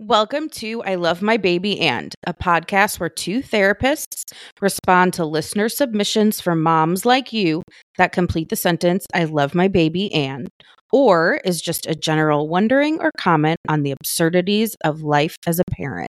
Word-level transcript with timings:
Welcome 0.00 0.50
to 0.50 0.82
I 0.82 0.96
Love 0.96 1.22
My 1.22 1.38
Baby 1.38 1.80
and, 1.80 2.14
a 2.26 2.34
podcast 2.34 3.00
where 3.00 3.08
two 3.08 3.42
therapists 3.42 4.30
respond 4.60 5.14
to 5.14 5.24
listener 5.24 5.70
submissions 5.70 6.38
from 6.38 6.62
moms 6.62 7.06
like 7.06 7.32
you 7.32 7.62
that 7.96 8.12
complete 8.12 8.50
the 8.50 8.56
sentence 8.56 9.06
I 9.14 9.24
love 9.24 9.54
my 9.54 9.68
baby 9.68 10.12
and, 10.12 10.50
or 10.92 11.40
is 11.46 11.62
just 11.62 11.86
a 11.86 11.94
general 11.94 12.46
wondering 12.46 13.00
or 13.00 13.10
comment 13.16 13.58
on 13.70 13.84
the 13.84 13.92
absurdities 13.92 14.76
of 14.84 15.00
life 15.00 15.36
as 15.46 15.58
a 15.58 15.64
parent. 15.70 16.10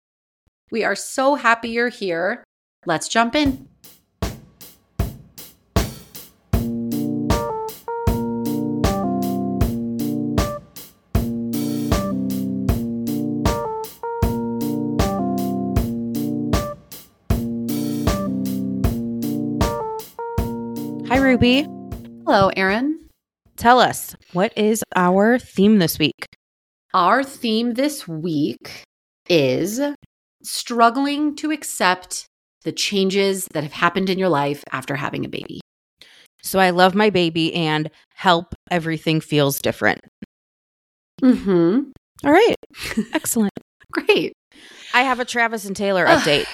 We 0.71 0.84
are 0.84 0.93
so 0.93 1.36
happy 1.36 1.70
you're 1.70 1.88
here. 1.88 2.43
Let's 2.86 3.07
jump 3.07 3.34
in. 3.34 3.70
Ruby. 21.29 21.61
Hello, 22.25 22.50
Erin. 22.57 23.07
Tell 23.56 23.79
us, 23.79 24.15
what 24.33 24.51
is 24.57 24.82
our 24.96 25.37
theme 25.37 25.78
this 25.78 26.00
week? 26.00 26.25
Our 26.92 27.24
theme 27.24 27.75
this 27.75 28.07
week 28.07 28.82
is 29.29 29.79
struggling 30.42 31.36
to 31.36 31.51
accept 31.51 32.25
the 32.64 32.72
changes 32.72 33.47
that 33.53 33.61
have 33.61 33.73
happened 33.73 34.09
in 34.09 34.17
your 34.17 34.30
life 34.30 34.64
after 34.72 34.95
having 34.95 35.23
a 35.23 35.30
baby. 35.30 35.61
So, 36.42 36.58
I 36.58 36.72
love 36.72 36.95
my 36.95 37.11
baby 37.11 37.53
and 37.53 37.92
help 38.16 38.56
everything 38.72 39.22
feels 39.22 39.59
different. 39.59 40.02
Mm-hmm. 41.22 41.92
All 42.25 42.31
right. 42.31 42.56
Excellent. 43.14 43.53
Great. 43.92 44.34
I 44.95 45.03
have 45.03 45.20
a 45.20 45.25
Travis 45.25 45.66
and 45.66 45.75
Taylor 45.75 46.06
update. 46.08 46.48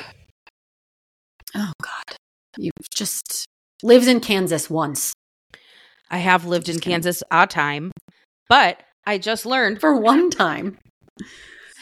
Oh 1.56 1.72
God. 1.82 2.18
You've 2.58 2.90
just 2.94 3.46
lived 3.86 4.08
in 4.08 4.20
Kansas 4.20 4.70
once. 4.70 5.14
I 6.10 6.18
have 6.18 6.46
lived 6.46 6.68
in 6.68 6.74
Just 6.76 6.84
kidding. 6.84 6.96
Kansas 6.96 7.24
a 7.32 7.48
time, 7.48 7.92
but 8.50 8.82
I 9.06 9.18
just 9.18 9.46
learned. 9.46 9.80
For 9.80 9.96
one 9.96 10.30
time. 10.30 10.78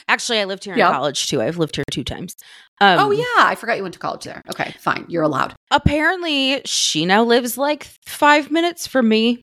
Actually, 0.10 0.40
I 0.40 0.44
lived 0.46 0.66
here 0.66 0.74
in 0.74 0.80
Yep. 0.80 0.92
college 0.92 1.28
too. 1.28 1.42
I've 1.42 1.58
lived 1.58 1.78
here 1.78 1.86
two 1.90 2.04
times. 2.04 2.36
Um, 2.82 3.00
oh 3.00 3.12
yeah, 3.12 3.48
I 3.48 3.56
forgot 3.56 3.78
you 3.78 3.84
went 3.84 3.94
to 3.94 4.00
college 4.00 4.26
there. 4.26 4.42
Okay, 4.50 4.74
fine. 4.80 5.06
You're 5.08 5.24
allowed. 5.24 5.54
Apparently, 5.72 6.62
she 6.66 7.06
now 7.06 7.24
lives 7.24 7.58
like 7.58 7.88
five 8.06 8.52
minutes 8.52 8.86
from 8.86 9.08
me. 9.08 9.42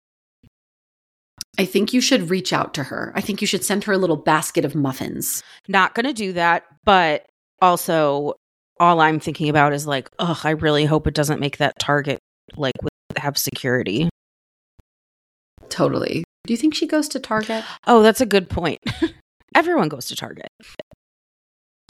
I 1.59 1.65
think 1.65 1.93
you 1.93 2.01
should 2.01 2.31
reach 2.31 2.53
out 2.53 2.75
to 2.75 2.85
her. 2.85 3.13
I 3.17 3.21
think 3.23 3.41
you 3.41 3.47
should 3.47 3.65
send 3.65 3.85
her 3.85 3.93
a 3.93 3.99
little 3.99 4.17
basket 4.17 4.65
of 4.65 4.75
muffins. 4.75 5.43
Not 5.67 5.95
going 5.95 6.07
to 6.07 6.13
do 6.13 6.33
that, 6.35 6.65
but 6.85 7.27
also 7.61 8.35
all 8.79 9.01
I'm 9.01 9.21
thinking 9.21 9.49
about 9.49 9.73
is 9.73 9.87
like, 9.87 10.09
oh, 10.19 10.41
I 10.45 10.51
really 10.51 10.85
hope 10.85 11.07
it 11.07 11.15
doesn't 11.15 11.41
make 11.41 11.59
that 11.59 11.79
Target 11.79 12.19
like 12.57 12.75
with- 12.83 12.91
have 13.17 13.37
security. 13.37 14.09
Totally. 15.69 16.25
Do 16.47 16.53
you 16.53 16.57
think 16.57 16.75
she 16.75 16.87
goes 16.87 17.09
to 17.09 17.21
Target? 17.21 17.65
Oh, 17.87 18.03
that's 18.03 18.21
a 18.21 18.27
good 18.27 18.49
point. 18.49 18.81
Everyone 19.55 19.89
goes 19.89 20.07
to 20.07 20.17
Target. 20.17 20.49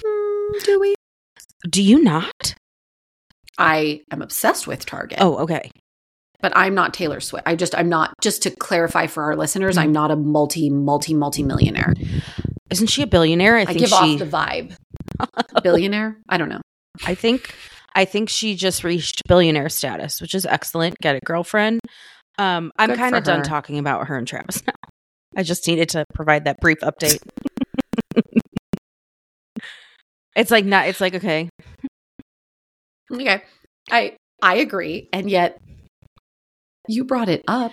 Mm, 0.05 0.65
do 0.65 0.81
we? 0.81 0.95
Do 1.69 1.83
you 1.83 2.03
not? 2.03 2.55
I 3.59 4.01
am 4.11 4.23
obsessed 4.23 4.67
with 4.67 4.87
Target. 4.87 5.19
Oh, 5.21 5.37
okay. 5.39 5.71
but 6.41 6.53
I'm 6.57 6.75
not 6.75 6.95
Taylor 6.95 7.21
Swift. 7.21 7.47
I 7.47 7.55
just 7.55 7.75
I'm 7.77 7.89
not 7.91 8.15
just 8.23 8.43
to 8.45 8.51
clarify 8.51 9.07
for 9.07 9.23
our 9.25 9.37
listeners, 9.37 9.77
I'm 9.77 9.93
not 9.93 10.11
a 10.11 10.17
multi 10.17 10.71
multi 10.71 11.13
multi 11.15 11.43
millionaire. 11.43 11.93
Isn't 12.71 12.87
she 12.87 13.03
a 13.03 13.07
billionaire? 13.07 13.57
I 13.57 13.63
I, 13.63 13.65
think 13.67 13.79
give 13.81 13.89
she. 13.91 13.95
off 13.95 14.19
the 14.19 14.25
vibe. 14.27 14.75
Billionaire? 15.63 16.17
I 16.29 16.39
don't 16.39 16.49
know. 16.49 16.61
I 17.05 17.15
think 17.15 17.55
I 17.95 18.05
think 18.05 18.29
she 18.29 18.55
just 18.55 18.85
reached 18.85 19.23
billionaire 19.27 19.69
status, 19.69 20.21
which 20.21 20.35
is 20.35 20.47
excellent. 20.47 20.97
Get 21.01 21.17
it, 21.17 21.25
girlfriend. 21.25 21.81
Um, 22.39 22.73
I'm 22.79 22.95
kind 22.97 23.17
of 23.17 23.25
done 23.25 23.43
talking 23.43 23.79
about 23.79 24.07
her 24.07 24.17
and 24.17 24.27
Travis 24.27 24.63
now. 24.67 24.73
I 25.37 25.43
just 25.43 25.67
needed 25.67 25.91
to 25.91 26.05
provide 26.15 26.45
that 26.45 26.59
brief 26.61 26.79
update. 26.81 27.21
it's 30.37 30.51
like 30.51 30.65
not. 30.65 30.89
It's 30.89 31.01
like 31.01 31.15
okay. 31.15 31.49
Okay. 33.13 33.43
I 33.91 34.17
I 34.43 34.57
agree. 34.57 35.09
And 35.13 35.31
yet 35.31 35.61
you 36.89 37.05
brought 37.05 37.29
it 37.29 37.45
up. 37.47 37.73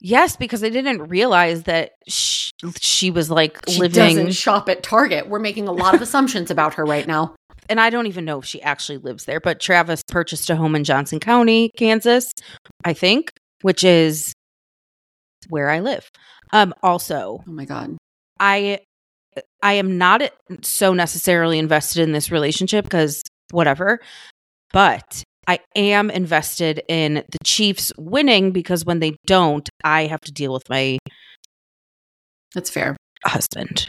Yes, 0.00 0.36
because 0.36 0.62
I 0.62 0.68
didn't 0.68 1.08
realize 1.08 1.64
that 1.64 1.92
sh- 2.08 2.50
she 2.80 3.10
was 3.10 3.30
like 3.30 3.58
She 3.68 3.80
living, 3.80 4.16
doesn't 4.16 4.32
shop 4.32 4.68
at 4.68 4.82
Target. 4.82 5.28
We're 5.28 5.38
making 5.38 5.68
a 5.68 5.72
lot 5.72 5.94
of 5.94 6.02
assumptions 6.02 6.50
about 6.50 6.74
her 6.74 6.84
right 6.84 7.06
now. 7.06 7.34
And 7.68 7.80
I 7.80 7.90
don't 7.90 8.06
even 8.06 8.24
know 8.24 8.38
if 8.38 8.44
she 8.44 8.60
actually 8.62 8.98
lives 8.98 9.24
there. 9.24 9.40
But 9.40 9.60
Travis 9.60 10.02
purchased 10.08 10.50
a 10.50 10.56
home 10.56 10.74
in 10.74 10.84
Johnson 10.84 11.20
County, 11.20 11.70
Kansas, 11.76 12.32
I 12.84 12.92
think, 12.92 13.32
which 13.62 13.84
is 13.84 14.32
where 15.48 15.70
I 15.70 15.80
live. 15.80 16.08
Um, 16.52 16.74
also, 16.82 17.42
Oh 17.46 17.50
my 17.52 17.64
god. 17.64 17.96
I 18.40 18.80
I 19.62 19.74
am 19.74 19.96
not 19.96 20.22
so 20.62 20.92
necessarily 20.92 21.58
invested 21.58 22.02
in 22.02 22.12
this 22.12 22.30
relationship 22.30 22.84
because 22.84 23.22
whatever, 23.50 23.98
but 24.72 25.22
I 25.46 25.60
am 25.74 26.10
invested 26.10 26.82
in 26.88 27.14
the 27.14 27.38
Chiefs 27.44 27.92
winning 27.96 28.52
because 28.52 28.84
when 28.84 29.00
they 29.00 29.16
don't, 29.26 29.68
I 29.82 30.06
have 30.06 30.20
to 30.22 30.32
deal 30.32 30.52
with 30.52 30.68
my 30.68 30.98
That's 32.54 32.70
fair. 32.70 32.96
husband 33.24 33.88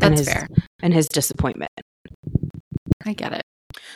and 0.00 0.16
That's 0.16 0.20
his, 0.20 0.28
fair. 0.32 0.46
and 0.82 0.94
his 0.94 1.08
disappointment. 1.08 1.70
I 3.06 3.12
get 3.12 3.32
it. 3.32 3.42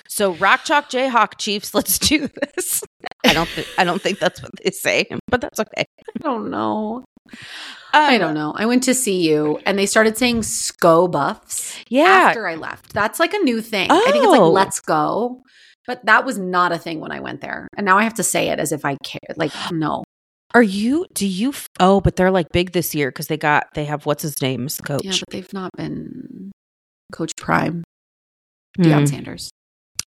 So 0.08 0.32
Rock 0.34 0.64
Chalk 0.64 0.88
Jayhawk 0.90 1.38
Chiefs, 1.38 1.74
let's 1.74 1.98
do 1.98 2.28
this. 2.28 2.82
I 3.24 3.32
don't 3.34 3.48
thi- 3.48 3.66
I 3.78 3.84
don't 3.84 4.00
think 4.00 4.18
that's 4.18 4.42
what 4.42 4.50
they 4.62 4.70
say, 4.70 5.06
but 5.28 5.40
that's 5.40 5.60
okay. 5.60 5.84
I 5.98 6.18
don't 6.22 6.50
know. 6.50 7.04
Um, 7.28 7.34
I 7.92 8.18
don't 8.18 8.34
know. 8.34 8.52
I 8.56 8.66
went 8.66 8.84
to 8.84 8.94
CU 8.94 9.58
and 9.66 9.78
they 9.78 9.86
started 9.86 10.16
saying 10.16 10.42
Sko 10.42 11.10
Buffs 11.10 11.76
Yeah, 11.88 12.04
after 12.28 12.46
I 12.46 12.54
left. 12.54 12.92
That's 12.92 13.18
like 13.18 13.34
a 13.34 13.38
new 13.38 13.60
thing. 13.60 13.90
I 13.90 14.00
think 14.12 14.16
it's 14.24 14.26
like 14.26 14.40
Oh. 14.40 14.50
let's 14.50 14.80
go. 14.80 15.42
But 15.86 16.04
that 16.06 16.24
was 16.24 16.36
not 16.38 16.72
a 16.72 16.78
thing 16.78 17.00
when 17.00 17.12
I 17.12 17.20
went 17.20 17.40
there. 17.40 17.68
And 17.76 17.84
now 17.84 17.96
I 17.98 18.02
have 18.04 18.14
to 18.14 18.22
say 18.22 18.48
it 18.50 18.58
as 18.58 18.72
if 18.72 18.84
I 18.84 18.96
care. 19.04 19.20
Like, 19.36 19.52
no. 19.72 20.04
Are 20.54 20.62
you? 20.62 21.06
Do 21.14 21.26
you? 21.26 21.50
f- 21.50 21.66
Oh, 21.80 22.00
but 22.00 22.16
they're 22.16 22.30
like 22.30 22.46
big 22.52 22.72
this 22.72 22.94
year 22.94 23.10
because 23.10 23.26
they 23.26 23.36
got 23.36 23.66
they 23.74 23.84
have 23.84 24.06
what's 24.06 24.22
his 24.22 24.40
name's 24.40 24.80
coach. 24.80 25.04
Yeah, 25.04 25.12
but 25.18 25.30
they've 25.30 25.52
not 25.52 25.70
been 25.76 26.50
Coach 27.12 27.32
Prime, 27.36 27.82
Deion 28.78 29.00
hmm. 29.00 29.06
Sanders. 29.06 29.50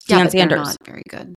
Deion 0.10 0.24
but 0.24 0.32
they're 0.32 0.42
Sanders. 0.42 0.68
not 0.68 0.78
very 0.86 1.04
good. 1.10 1.34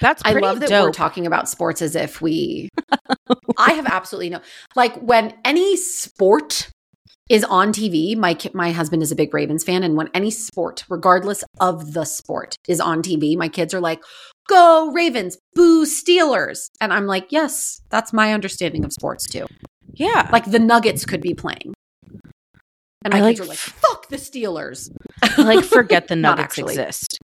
That's 0.00 0.22
I 0.24 0.32
love 0.32 0.60
that 0.60 0.68
dope. 0.68 0.86
we're 0.86 0.92
talking 0.92 1.26
about 1.26 1.48
sports 1.48 1.82
as 1.82 1.96
if 1.96 2.20
we. 2.20 2.68
I 3.58 3.72
have 3.72 3.86
absolutely 3.86 4.30
no 4.30 4.40
like 4.76 4.96
when 4.96 5.34
any 5.44 5.76
sport 5.76 6.70
is 7.28 7.44
on 7.44 7.72
TV. 7.72 8.16
My 8.16 8.36
my 8.54 8.72
husband 8.72 9.02
is 9.02 9.12
a 9.12 9.16
big 9.16 9.34
Ravens 9.34 9.64
fan, 9.64 9.82
and 9.82 9.96
when 9.96 10.08
any 10.14 10.30
sport, 10.30 10.84
regardless 10.88 11.44
of 11.60 11.92
the 11.92 12.04
sport, 12.04 12.56
is 12.68 12.80
on 12.80 13.02
TV, 13.02 13.36
my 13.36 13.48
kids 13.48 13.74
are 13.74 13.80
like, 13.80 14.00
"Go 14.48 14.90
Ravens! 14.92 15.36
Boo 15.54 15.84
Steelers!" 15.84 16.70
And 16.80 16.92
I'm 16.92 17.06
like, 17.06 17.26
"Yes, 17.30 17.80
that's 17.90 18.12
my 18.12 18.32
understanding 18.32 18.84
of 18.84 18.92
sports 18.92 19.26
too. 19.26 19.46
yeah, 19.94 20.28
Like 20.32 20.44
the 20.44 20.58
Nuggets 20.58 21.04
could 21.04 21.20
be 21.20 21.34
playing." 21.34 21.74
And 23.10 23.20
my 23.20 23.26
I 23.26 23.30
kids 23.30 23.40
like 23.40 23.46
are 23.46 23.50
like, 23.50 23.58
"Fuck 23.58 24.08
the 24.08 24.16
Steelers!" 24.16 24.90
like 25.38 25.64
forget 25.64 26.08
the 26.08 26.16
Not 26.16 26.36
Nuggets 26.38 26.58
actually. 26.58 26.74
exist. 26.74 27.18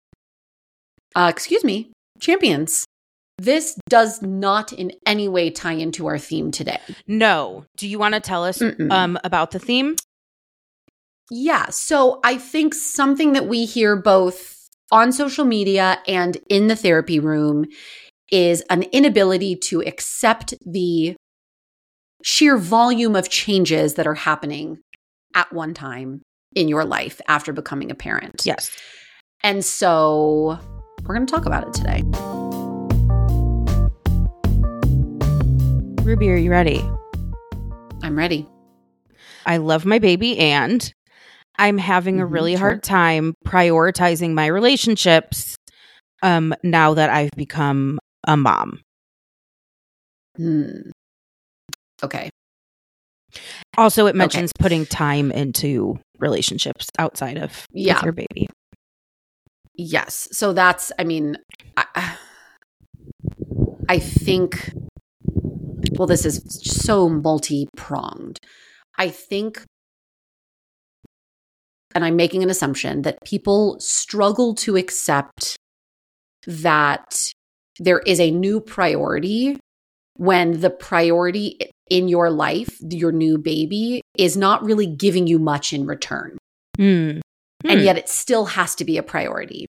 Uh, 1.15 1.27
excuse 1.33 1.63
me, 1.63 1.91
champions. 2.19 2.85
This 3.37 3.77
does 3.89 4.21
not 4.21 4.71
in 4.71 4.91
any 5.05 5.27
way 5.27 5.49
tie 5.49 5.73
into 5.73 6.05
our 6.05 6.19
theme 6.19 6.51
today. 6.51 6.79
No. 7.07 7.65
Do 7.77 7.87
you 7.87 7.97
want 7.97 8.13
to 8.13 8.19
tell 8.19 8.45
us 8.45 8.61
um 8.91 9.17
about 9.23 9.51
the 9.51 9.59
theme? 9.59 9.95
Yeah. 11.31 11.67
So 11.69 12.19
I 12.23 12.37
think 12.37 12.73
something 12.75 13.33
that 13.33 13.47
we 13.47 13.65
hear 13.65 13.95
both 13.95 14.57
on 14.91 15.11
social 15.11 15.45
media 15.45 15.97
and 16.07 16.37
in 16.49 16.67
the 16.67 16.75
therapy 16.75 17.19
room 17.19 17.65
is 18.31 18.61
an 18.69 18.83
inability 18.91 19.55
to 19.55 19.81
accept 19.81 20.53
the 20.65 21.15
sheer 22.23 22.57
volume 22.57 23.15
of 23.15 23.29
changes 23.29 23.95
that 23.95 24.05
are 24.05 24.13
happening 24.13 24.79
at 25.35 25.51
one 25.53 25.73
time 25.73 26.21
in 26.55 26.67
your 26.67 26.85
life 26.85 27.21
after 27.27 27.53
becoming 27.53 27.91
a 27.91 27.95
parent. 27.95 28.43
Yes. 28.45 28.71
And 29.43 29.63
so 29.65 30.59
we're 31.03 31.15
going 31.15 31.25
to 31.25 31.31
talk 31.33 31.45
about 31.45 31.67
it 31.67 31.73
today. 31.73 32.03
Ruby, 36.03 36.29
are 36.31 36.35
you 36.35 36.51
ready? 36.51 36.83
I'm 38.03 38.17
ready. 38.17 38.47
I 39.45 39.57
love 39.57 39.85
my 39.85 39.99
baby 39.99 40.37
and 40.39 40.93
I'm 41.57 41.77
having 41.77 42.19
a 42.19 42.25
Mhm, 42.25 42.31
really 42.31 42.53
hard 42.55 42.83
time 42.83 43.33
prioritizing 43.45 44.33
my 44.33 44.47
relationships 44.47 45.55
um 46.23 46.53
now 46.63 46.93
that 46.95 47.09
I've 47.09 47.31
become 47.35 47.99
a 48.27 48.35
mom. 48.35 48.81
Hmm. 50.37 50.89
Okay. 52.03 52.30
Also, 53.77 54.05
it 54.05 54.15
mentions 54.15 54.51
putting 54.59 54.85
time 54.85 55.31
into 55.31 55.97
relationships 56.19 56.87
outside 56.99 57.37
of 57.37 57.65
Yeah. 57.71 57.95
with 57.95 58.03
your 58.03 58.13
baby. 58.13 58.47
Yes. 59.75 60.27
So 60.31 60.53
that's, 60.53 60.91
I 60.99 61.03
mean, 61.03 61.37
I, 61.77 62.15
I 63.87 63.99
think, 63.99 64.71
well, 65.93 66.07
this 66.07 66.25
is 66.25 66.41
so 66.63 67.07
multi 67.09 67.67
pronged. 67.75 68.37
I 68.97 69.09
think, 69.09 69.63
and 71.95 72.03
I'm 72.05 72.15
making 72.15 72.43
an 72.43 72.49
assumption 72.49 73.01
that 73.03 73.23
people 73.25 73.77
struggle 73.79 74.53
to 74.55 74.75
accept 74.75 75.55
that 76.45 77.31
there 77.79 77.99
is 77.99 78.19
a 78.19 78.31
new 78.31 78.59
priority 78.59 79.57
when 80.17 80.59
the 80.59 80.69
priority 80.69 81.57
in 81.91 82.07
your 82.07 82.29
life, 82.31 82.77
your 82.89 83.11
new 83.11 83.37
baby, 83.37 84.01
is 84.17 84.37
not 84.37 84.63
really 84.63 84.87
giving 84.87 85.27
you 85.27 85.37
much 85.37 85.73
in 85.73 85.85
return. 85.85 86.37
Hmm. 86.77 87.19
And 87.65 87.79
Hmm. 87.79 87.85
yet 87.85 87.97
it 87.97 88.07
still 88.09 88.45
has 88.45 88.73
to 88.75 88.85
be 88.85 88.97
a 88.97 89.03
priority. 89.03 89.67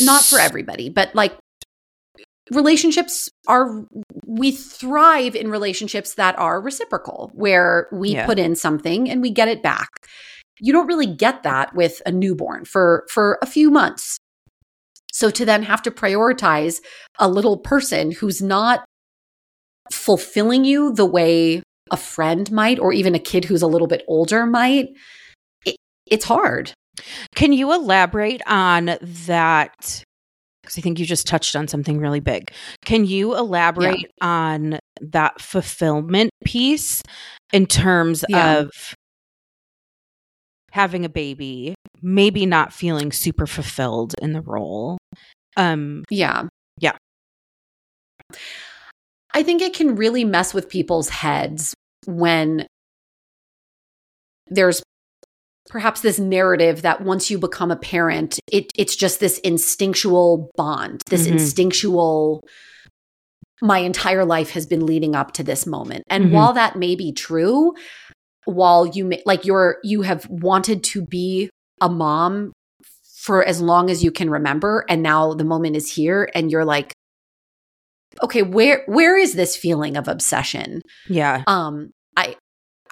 not 0.00 0.22
for 0.24 0.38
everybody, 0.38 0.88
but 0.88 1.12
like 1.14 1.36
relationships 2.50 3.28
are 3.48 3.84
we 4.26 4.50
thrive 4.52 5.34
in 5.34 5.50
relationships 5.50 6.14
that 6.14 6.38
are 6.38 6.60
reciprocal 6.60 7.30
where 7.34 7.88
we 7.92 8.10
Yeah. 8.12 8.26
put 8.26 8.38
in 8.38 8.54
something 8.54 9.10
and 9.10 9.20
we 9.20 9.30
get 9.30 9.48
it 9.48 9.62
back. 9.62 9.88
You 10.60 10.72
don't 10.72 10.86
really 10.86 11.06
get 11.06 11.42
that 11.42 11.74
with 11.74 12.00
a 12.06 12.12
newborn 12.12 12.64
for 12.64 13.04
for 13.10 13.38
a 13.42 13.46
few 13.46 13.70
months. 13.70 14.18
So 15.12 15.30
to 15.30 15.44
then 15.44 15.62
have 15.64 15.82
to 15.82 15.90
prioritize 15.90 16.80
a 17.18 17.28
little 17.28 17.56
person 17.58 18.12
who's 18.12 18.40
not 18.42 18.84
fulfilling 19.92 20.64
you 20.64 20.92
the 20.92 21.06
way 21.06 21.62
a 21.90 21.96
friend 21.96 22.50
might 22.52 22.78
or 22.78 22.92
even 22.92 23.14
a 23.14 23.18
kid 23.18 23.44
who's 23.44 23.62
a 23.62 23.66
little 23.66 23.86
bit 23.88 24.04
older 24.08 24.44
might, 24.46 24.88
it, 25.64 25.76
it's 26.06 26.24
hard. 26.24 26.72
Can 27.34 27.52
you 27.52 27.72
elaborate 27.72 28.42
on 28.46 28.96
that? 29.00 30.02
Because 30.62 30.76
I 30.76 30.80
think 30.82 30.98
you 30.98 31.06
just 31.06 31.26
touched 31.26 31.56
on 31.56 31.66
something 31.68 31.98
really 31.98 32.20
big. 32.20 32.50
Can 32.84 33.06
you 33.06 33.34
elaborate 33.36 34.10
on 34.20 34.78
that 35.00 35.40
fulfillment 35.40 36.30
piece 36.44 37.00
in 37.52 37.64
terms 37.66 38.24
Yeah. 38.28 38.58
of 38.58 38.70
having 40.72 41.04
a 41.06 41.08
baby, 41.08 41.74
maybe 42.02 42.44
not 42.44 42.72
feeling 42.74 43.12
super 43.12 43.46
fulfilled 43.46 44.14
in 44.20 44.32
the 44.34 44.42
role? 44.42 44.98
Um, 45.56 46.04
Yeah. 46.10 46.42
Yeah. 46.78 46.96
I 49.38 49.44
think 49.44 49.62
it 49.62 49.72
can 49.72 49.94
really 49.94 50.24
mess 50.24 50.52
with 50.52 50.68
people's 50.68 51.08
heads 51.10 51.72
when 52.06 52.66
there's 54.48 54.82
perhaps 55.68 56.00
this 56.00 56.18
narrative 56.18 56.82
that 56.82 57.02
once 57.02 57.30
you 57.30 57.38
become 57.38 57.70
a 57.70 57.76
parent, 57.76 58.40
it, 58.50 58.72
it's 58.76 58.96
just 58.96 59.20
this 59.20 59.38
instinctual 59.38 60.50
bond, 60.56 61.02
this 61.08 61.28
Mhm. 61.28 61.32
instinctual. 61.34 62.42
My 63.62 63.78
entire 63.78 64.24
life 64.24 64.50
has 64.50 64.66
been 64.66 64.84
leading 64.84 65.14
up 65.14 65.34
to 65.34 65.44
this 65.44 65.66
moment. 65.68 66.02
And 66.10 66.24
Mhm. 66.26 66.30
while 66.32 66.52
that 66.54 66.74
may 66.74 66.96
be 66.96 67.12
true, 67.12 67.74
while 68.44 68.86
you 68.86 69.04
may 69.04 69.22
like 69.24 69.44
you're 69.44 69.76
you 69.84 70.02
have 70.02 70.26
wanted 70.28 70.82
to 70.82 71.02
be 71.02 71.48
a 71.80 71.88
mom 71.88 72.52
for 73.22 73.44
as 73.44 73.60
long 73.60 73.88
as 73.88 74.02
you 74.02 74.10
can 74.10 74.30
remember 74.30 74.84
and 74.88 75.00
now 75.00 75.32
the 75.34 75.44
moment 75.44 75.76
is 75.76 75.92
here 75.92 76.28
and 76.34 76.50
you're 76.50 76.64
like 76.64 76.92
okay 78.22 78.42
where 78.42 78.82
where 78.86 79.16
is 79.16 79.34
this 79.34 79.56
feeling 79.56 79.96
of 79.96 80.08
obsession 80.08 80.82
yeah. 81.08 81.42
um 81.46 81.90
i 82.16 82.36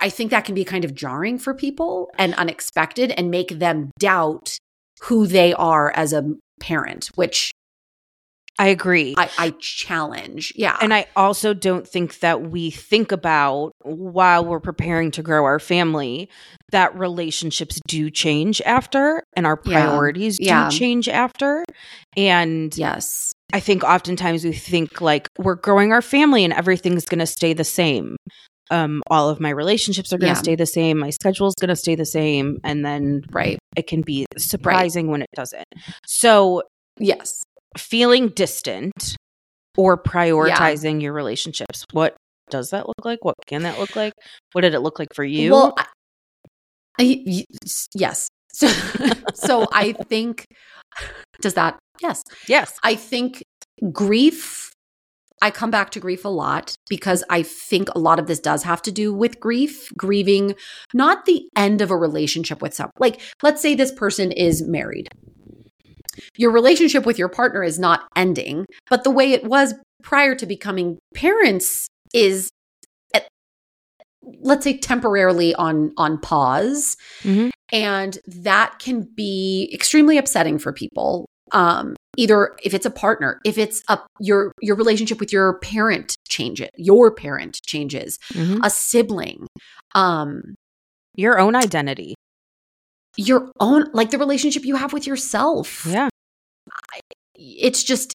i 0.01 0.09
think 0.09 0.31
that 0.31 0.45
can 0.45 0.55
be 0.55 0.65
kind 0.65 0.85
of 0.85 0.95
jarring 0.95 1.39
for 1.39 1.55
people 1.55 2.11
and 2.19 2.35
unexpected 2.35 3.13
and 3.13 3.31
make 3.31 3.59
them 3.59 3.91
doubt 3.99 4.59
who 5.03 5.27
they 5.27 5.53
are 5.55 5.93
as 5.93 6.13
a 6.13 6.25
parent 6.61 7.11
which 7.17 7.53
I 8.59 8.69
agree. 8.69 9.15
i 9.19 9.29
i 9.39 9.51
challenge 9.61 10.53
yeah 10.57 10.77
and 10.81 10.95
I 10.95 11.07
also 11.15 11.53
don't 11.55 11.87
think 11.87 12.21
that 12.21 12.43
we 12.51 12.71
think 12.71 13.13
about 13.13 13.73
while 13.83 14.45
we're 14.45 14.61
preparing 14.61 15.11
to 15.13 15.23
grow 15.23 15.45
our 15.45 15.59
family 15.59 16.29
that 16.73 16.97
relationships 16.99 17.81
do 17.87 18.11
change 18.11 18.61
after 18.63 19.23
and 19.37 19.47
our 19.47 19.57
priorities 19.57 20.39
Yeah. 20.41 20.69
do 20.69 20.77
change 20.77 21.09
after. 21.09 21.65
And 22.17 22.77
yes 22.77 23.33
I 23.53 23.61
think 23.61 23.85
oftentimes 23.85 24.45
we 24.45 24.53
think 24.53 25.01
like 25.01 25.29
we're 25.39 25.55
growing 25.55 25.93
our 25.93 26.03
family 26.03 26.43
and 26.45 26.53
everything's 26.53 27.05
going 27.05 27.21
to 27.21 27.27
stay 27.27 27.53
the 27.53 27.63
same. 27.65 28.17
Um, 28.71 29.03
all 29.09 29.29
of 29.29 29.39
my 29.39 29.51
relationships 29.51 30.13
are 30.13 30.19
going 30.19 30.35
to 30.35 30.39
Yeah. 30.39 30.43
stay 30.43 30.57
the 30.57 30.67
same. 30.67 30.99
My 30.99 31.11
schedule's 31.11 31.55
going 31.61 31.69
to 31.69 31.77
stay 31.77 31.95
the 31.95 32.05
same. 32.07 32.59
And 32.65 32.85
then 32.85 33.23
right 33.31 33.59
it 33.77 33.87
can 33.87 34.01
be 34.03 34.27
surprising 34.37 35.09
when 35.11 35.23
it 35.23 35.29
doesn't. 35.37 35.67
So 36.07 36.63
yes 36.99 37.43
feeling 37.77 38.29
distant 38.29 39.17
or 39.77 40.01
prioritizing 40.03 41.03
your 41.03 41.13
relationships. 41.13 41.85
What 41.93 42.17
does 42.51 42.71
that 42.71 42.87
look 42.87 43.05
like? 43.05 43.25
What 43.25 43.35
can 43.47 43.63
that 43.63 43.79
look 43.79 43.95
like? 43.97 44.13
What 44.53 44.63
did 44.63 44.75
it 44.75 44.81
look 44.81 44.99
like 44.99 45.15
for 45.15 45.25
you? 45.25 45.53
Well, 45.53 45.75
I, 45.79 45.85
I- 46.99 47.45
yes. 47.95 48.29
So, 48.57 48.69
so 49.35 49.67
I 49.71 49.93
think 49.93 50.47
does 51.43 51.53
that 51.55 51.79
yes. 52.01 52.23
yes. 52.49 52.79
I 52.83 52.95
think 52.95 53.43
grief 53.93 54.73
I 55.43 55.51
come 55.51 55.71
back 55.71 55.91
to 55.91 56.01
grief 56.01 56.25
a 56.25 56.31
lot 56.31 56.75
because 56.89 57.23
I 57.29 57.43
think 57.43 57.91
a 57.95 57.99
lot 57.99 58.19
of 58.19 58.27
this 58.27 58.41
does 58.41 58.63
have 58.63 58.81
to 58.83 58.91
do 58.93 59.13
with 59.13 59.41
grief, 59.41 59.93
grieving 59.99 60.55
not 60.95 61.27
the 61.27 61.47
end 61.55 61.83
of 61.83 61.91
a 61.91 61.97
relationship 61.97 62.63
with 62.63 62.73
someone. 62.73 62.93
Like 62.99 63.21
let's 63.43 63.61
say 63.61 63.75
this 63.75 63.93
person 63.93 64.33
is 64.33 64.67
married. 64.67 65.09
Your 66.37 66.51
relationship 66.51 67.07
with 67.07 67.19
your 67.19 67.29
partner 67.29 67.63
is 67.63 67.79
not 67.79 68.07
ending, 68.17 68.67
but 68.91 69.05
the 69.05 69.11
way 69.11 69.33
it 69.33 69.45
was 69.45 69.75
prior 70.03 70.35
to 70.35 70.47
becoming 70.47 70.99
parents 71.15 71.89
is 72.15 72.51
at, 73.15 73.27
let's 74.41 74.65
say 74.65 74.77
temporarily 74.79 75.55
on 75.55 75.93
on 75.97 76.19
pause 76.19 76.97
Mhm. 77.23 77.51
and 77.73 78.19
that 78.27 78.79
can 78.79 79.03
be 79.17 79.71
extremely 79.73 80.19
upsetting 80.19 80.59
for 80.59 80.73
people 80.73 81.27
um 81.53 81.95
either 82.17 82.57
if 82.65 82.75
it's 82.75 82.87
a 82.87 82.91
partner 82.91 83.41
if 83.45 83.57
it's 83.59 83.83
a 83.89 83.99
your 84.21 84.53
your 84.61 84.75
relationship 84.77 85.21
with 85.21 85.33
your 85.33 85.59
parent 85.61 86.17
changes 86.29 86.69
your 86.77 87.13
parent 87.15 87.61
changes 87.67 88.19
Mhm. 88.35 88.61
a 88.65 88.71
sibling 88.71 89.47
um 89.95 90.55
Your 91.19 91.39
own 91.39 91.55
identity. 91.57 92.15
Your 93.17 93.51
own 93.61 93.87
like 93.93 94.11
the 94.11 94.19
relationship 94.19 94.65
you 94.65 94.77
have 94.77 94.93
with 94.93 95.07
yourself 95.07 95.87
Yeah. 95.87 96.09
it's 97.35 97.83
just 97.83 98.15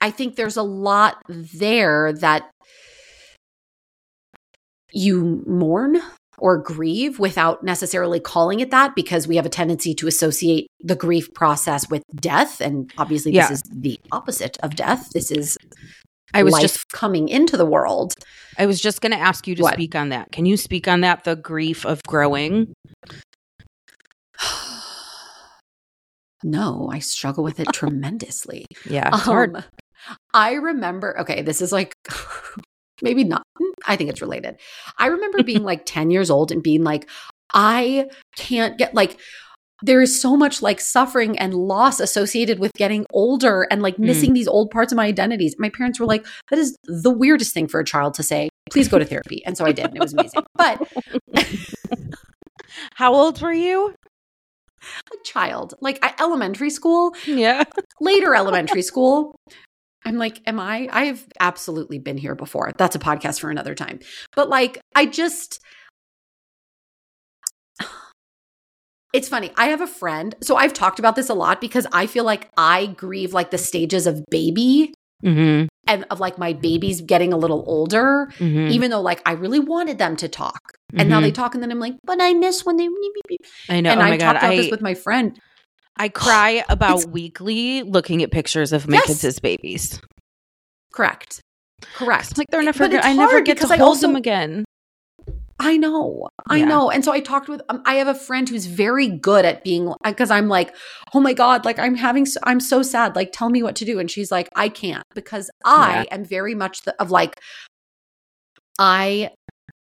i 0.00 0.10
think 0.10 0.36
there's 0.36 0.56
a 0.56 0.62
lot 0.62 1.18
there 1.28 2.12
that 2.12 2.50
you 4.92 5.42
mourn 5.46 6.00
or 6.38 6.58
grieve 6.58 7.18
without 7.18 7.62
necessarily 7.62 8.18
calling 8.20 8.60
it 8.60 8.70
that 8.70 8.94
because 8.94 9.26
we 9.28 9.36
have 9.36 9.46
a 9.46 9.50
tendency 9.50 9.94
to 9.94 10.06
associate 10.06 10.66
the 10.80 10.96
grief 10.96 11.32
process 11.34 11.88
with 11.90 12.02
death 12.16 12.60
and 12.60 12.92
obviously 12.98 13.32
Yeah. 13.32 13.48
this 13.48 13.58
is 13.58 13.62
the 13.72 13.98
opposite 14.12 14.56
of 14.62 14.74
death 14.76 15.10
this 15.12 15.30
is 15.30 15.56
I 16.36 16.42
was 16.42 16.54
just 16.58 16.88
coming 16.92 17.28
into 17.28 17.56
the 17.56 17.64
world 17.66 18.14
I 18.58 18.66
was 18.66 18.80
just 18.80 19.00
going 19.00 19.12
to 19.12 19.18
ask 19.18 19.46
you 19.46 19.54
to 19.56 19.62
What? 19.62 19.74
speak 19.74 19.94
on 19.96 20.08
that. 20.10 20.30
Can 20.32 20.46
you 20.46 20.56
speak 20.56 20.86
on 20.88 21.00
that 21.02 21.24
the 21.24 21.34
grief 21.36 21.84
of 21.86 22.00
growing? 22.04 22.72
No 26.44 26.88
i 26.92 27.00
struggle 27.00 27.42
with 27.42 27.58
it 27.58 27.66
tremendously 27.72 28.66
Yeah. 28.88 29.08
It's 29.08 29.22
hard. 29.22 29.56
Um, 29.56 29.64
I 30.34 30.52
remember, 30.54 31.18
okay, 31.20 31.40
this 31.42 31.62
is 31.62 31.72
like 31.72 31.94
maybe 33.02 33.24
not, 33.24 33.42
I 33.88 33.96
think 33.96 34.10
it's 34.10 34.20
related. 34.20 34.60
I 34.98 35.06
remember 35.06 35.42
being 35.42 35.62
like 35.72 35.86
10 35.86 36.10
years 36.10 36.30
old 36.30 36.52
and 36.52 36.62
being 36.62 36.84
like, 36.84 37.08
I 37.54 38.08
can't 38.36 38.76
get 38.76 38.94
like, 38.94 39.18
there 39.82 40.02
is 40.02 40.20
so 40.20 40.36
much 40.36 40.60
like 40.60 40.78
suffering 40.80 41.38
and 41.38 41.54
loss 41.54 42.00
associated 42.00 42.58
with 42.58 42.70
getting 42.76 43.06
older 43.14 43.66
and 43.70 43.80
like 43.80 43.96
Mm. 43.96 44.06
missing 44.06 44.32
these 44.34 44.46
old 44.48 44.70
parts 44.70 44.92
of 44.92 44.96
my 44.96 45.06
identities. 45.06 45.56
My 45.58 45.70
parents 45.70 45.98
were 45.98 46.06
like, 46.06 46.26
that 46.50 46.58
is 46.58 46.76
the 46.84 47.10
weirdest 47.10 47.54
thing 47.54 47.66
for 47.66 47.80
a 47.80 47.84
child 47.84 48.12
to 48.14 48.22
say. 48.22 48.50
Please 48.70 48.88
go 48.88 48.98
to 48.98 49.04
therapy. 49.06 49.42
And 49.46 49.56
so 49.56 49.64
I 49.64 49.72
did, 49.72 49.86
and 49.86 49.96
it 49.96 50.00
was 50.02 50.12
amazing. 50.12 50.42
But 50.54 50.86
How 52.94 53.14
old 53.14 53.40
were 53.40 53.52
you? 53.52 53.94
a 55.12 55.16
child, 55.24 55.74
like 55.80 55.98
elementary 56.20 56.70
school, 56.70 57.14
Yeah. 57.26 57.64
later 58.00 58.34
elementary 58.34 58.82
school. 58.82 59.34
I'm 60.06 60.16
like, 60.16 60.40
am 60.46 60.60
I? 60.60 60.88
I've 60.92 61.26
absolutely 61.40 61.98
been 61.98 62.18
here 62.18 62.34
before. 62.34 62.72
That's 62.76 62.94
a 62.94 62.98
podcast 62.98 63.40
for 63.40 63.50
another 63.50 63.74
time. 63.74 64.00
But 64.36 64.50
like, 64.50 64.78
I 64.94 65.06
just, 65.06 65.60
it's 69.12 69.28
funny. 69.28 69.50
I 69.56 69.66
have 69.66 69.80
a 69.80 69.86
friend. 69.86 70.34
So 70.42 70.56
I've 70.56 70.72
talked 70.74 70.98
about 70.98 71.16
this 71.16 71.28
a 71.30 71.34
lot 71.34 71.60
because 71.60 71.86
I 71.92 72.06
feel 72.06 72.24
like 72.24 72.50
I 72.56 72.86
grieve 72.86 73.32
like 73.32 73.50
the 73.50 73.58
stages 73.58 74.06
of 74.06 74.24
baby 74.30 74.92
Mm-hmm. 75.24 75.68
and 75.86 76.04
of 76.10 76.20
like 76.20 76.36
my 76.36 76.52
babies 76.52 77.00
getting 77.00 77.32
a 77.32 77.38
little 77.38 77.64
older, 77.66 78.28
Mm-hmm. 78.38 78.72
even 78.72 78.90
though 78.90 79.00
like 79.00 79.22
I 79.24 79.32
really 79.32 79.60
wanted 79.60 79.96
them 79.96 80.16
to 80.16 80.28
talk. 80.28 80.60
And 80.96 81.08
now 81.08 81.18
Mhm. 81.20 81.22
they 81.24 81.30
talk, 81.32 81.54
and 81.54 81.62
then 81.62 81.70
I'm 81.70 81.80
like, 81.80 81.94
but 82.04 82.20
I 82.20 82.34
miss 82.34 82.64
when 82.64 82.76
they. 82.76 82.88
I 83.68 83.80
know. 83.80 83.90
and 83.90 84.00
oh 84.00 84.04
I 84.04 84.16
god, 84.16 84.18
talked 84.34 84.44
about 84.44 84.52
I 84.52 84.56
this 84.56 84.70
with 84.70 84.80
my 84.80 84.94
friend. 84.94 85.38
I 85.96 86.08
cry 86.08 86.64
about 86.68 87.08
weekly 87.08 87.82
looking 87.82 88.22
at 88.22 88.30
pictures 88.30 88.72
of 88.72 88.88
my 88.88 88.96
Yes. 88.96 89.06
kids 89.06 89.24
as 89.24 89.38
babies. 89.40 90.00
Correct. 90.92 91.40
Correct. 91.94 92.30
It's 92.30 92.38
like 92.38 92.48
they're 92.50 92.62
never. 92.62 92.84
I 92.84 93.12
never 93.12 93.40
get 93.42 93.58
to 93.58 93.76
hold 93.76 94.00
them 94.00 94.16
again. 94.16 94.64
I 95.60 95.76
know, 95.76 96.28
I 96.48 96.58
Yeah. 96.58 96.64
know. 96.64 96.90
And 96.90 97.04
so 97.04 97.12
I 97.12 97.20
talked 97.20 97.48
with, 97.48 97.62
um, 97.68 97.80
I 97.86 97.94
have 97.94 98.08
a 98.08 98.14
friend 98.14 98.48
who's 98.48 98.66
very 98.66 99.06
good 99.06 99.44
at 99.44 99.62
being, 99.62 99.94
because 100.02 100.30
I'm 100.30 100.48
like, 100.48 100.74
oh 101.14 101.20
my 101.20 101.32
God, 101.32 101.64
like 101.64 101.78
I'm 101.78 101.94
having, 101.94 102.26
so, 102.26 102.40
I'm 102.42 102.58
so 102.60 102.82
sad. 102.82 103.14
Like, 103.14 103.30
tell 103.32 103.50
me 103.50 103.62
what 103.62 103.76
to 103.76 103.84
do. 103.84 103.98
And 104.00 104.10
she's 104.10 104.32
like, 104.32 104.48
I 104.56 104.68
can't 104.68 105.04
because 105.14 105.50
I 105.64 106.06
am 106.10 106.24
very 106.24 106.54
much 106.56 106.82
the, 106.82 107.00
of 107.00 107.12
like, 107.12 107.40
I 108.78 109.30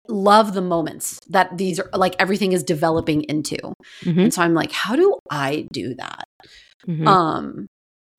love 0.09 0.55
the 0.55 0.63
moments 0.63 1.19
that 1.29 1.59
these 1.59 1.79
are 1.79 1.91
like 1.93 2.17
everything 2.19 2.53
is 2.53 2.63
developing 2.63 3.23
into. 3.25 3.59
Mhm. 4.05 4.25
And 4.25 4.35
so 4.35 4.43
I'm 4.43 4.55
like, 4.55 4.73
how 4.73 4.97
do 4.97 5.19
I 5.31 5.67
do 5.73 5.95
that? 5.97 6.25
Mhm. 6.87 7.07
Um, 7.07 7.67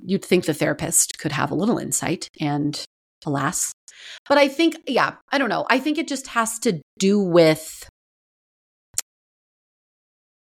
you'd 0.01 0.23
think 0.23 0.45
the 0.45 0.53
therapist 0.53 1.17
could 1.19 1.31
have 1.31 1.51
a 1.51 1.55
little 1.55 1.77
insight, 1.77 2.27
and 2.39 2.83
alas. 3.25 3.73
But 4.29 4.37
I 4.37 4.47
think, 4.47 4.77
yeah, 4.87 5.15
I 5.31 5.37
don't 5.37 5.49
know. 5.49 5.65
I 5.69 5.79
think 5.79 5.97
it 5.97 6.07
just 6.07 6.27
has 6.27 6.57
to 6.59 6.79
do 6.99 7.19
with 7.19 7.89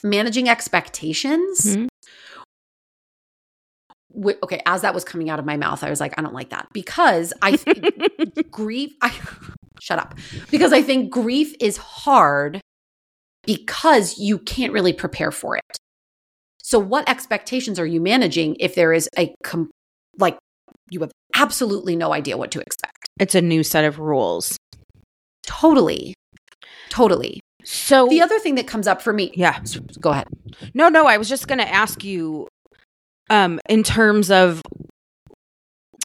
managing 0.02 0.49
expectations. 0.49 1.64
Mm-hmm. 1.76 1.87
Okay, 4.42 4.61
as 4.66 4.83
that 4.83 4.95
was 4.95 5.04
coming 5.04 5.30
out 5.30 5.38
of 5.38 5.45
my 5.45 5.57
mouth, 5.57 5.85
I 5.85 5.90
was 5.90 6.00
like, 6.00 6.14
I 6.18 6.23
don't 6.23 6.35
like 6.35 6.50
that 6.50 6.66
because 6.73 7.33
I 7.40 7.57
think 7.57 8.50
grief. 8.50 8.92
I 9.00 9.12
shut 9.81 9.99
up 9.99 10.15
because 10.51 10.73
I 10.73 10.83
think 10.83 11.11
grief 11.11 11.55
is 11.61 11.77
hard 11.77 12.61
because 13.45 14.19
you 14.19 14.39
can't 14.39 14.73
really 14.73 14.93
prepare 14.93 15.31
for 15.31 15.57
it. 15.57 15.77
So, 16.63 16.79
what 16.79 17.09
expectations 17.09 17.79
are 17.79 17.87
you 17.87 18.01
managing 18.01 18.57
if 18.61 18.75
there 18.75 18.93
is 18.93 19.09
a 19.19 19.35
com- 19.43 19.71
like 20.19 20.37
you 20.91 21.01
have 21.01 21.13
absolutely 21.35 21.97
no 21.97 22.13
idea 22.13 22.37
what 22.37 22.51
to 22.53 22.61
expect? 22.61 22.95
it's 23.21 23.35
a 23.35 23.41
new 23.41 23.65
set 23.65 23.85
of 23.85 23.99
rules. 23.99 24.57
Totally, 25.45 26.15
totally. 26.91 27.41
So 27.65 28.07
The 28.09 28.21
other 28.23 28.39
thing 28.39 28.55
that 28.55 28.67
comes 28.67 28.87
up 28.87 29.03
for 29.03 29.13
me, 29.13 29.33
yeah, 29.35 29.61
go 30.01 30.11
ahead. 30.11 30.29
no, 30.73 30.89
no. 30.89 31.07
I 31.07 31.17
was 31.17 31.29
just 31.29 31.49
going 31.49 31.59
to 31.59 31.69
ask 31.69 32.05
you, 32.05 32.47
um, 33.29 33.61
in 33.69 33.83
terms 33.83 34.31
of 34.31 34.63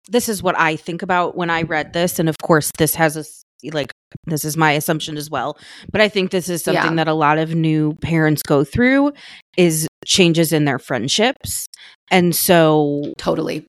this 0.10 0.28
is 0.28 0.42
what 0.44 0.58
I 0.60 0.76
think 0.76 1.02
about 1.04 1.38
when 1.38 1.50
I 1.50 1.62
read 1.62 1.94
this, 1.94 2.20
and 2.20 2.28
of 2.28 2.38
course, 2.42 2.72
this 2.78 2.96
has 2.96 3.16
a 3.16 3.24
like 3.72 3.92
this 4.26 4.46
is 4.46 4.56
my 4.58 4.72
assumption 4.74 5.18
as 5.18 5.30
well. 5.30 5.58
But 5.92 6.02
I 6.02 6.10
think 6.10 6.32
this 6.32 6.50
is 6.50 6.64
something 6.64 6.84
Yeah. 6.92 6.96
that 7.04 7.08
a 7.08 7.14
lot 7.14 7.38
of 7.38 7.56
new 7.56 7.94
parents 8.02 8.42
go 8.44 8.64
through 8.64 9.14
is 9.58 9.88
changes 10.06 10.52
in 10.54 10.66
their 10.66 10.80
friendships, 10.80 11.66
and 12.12 12.36
so 12.36 13.14
Totally. 13.18 13.66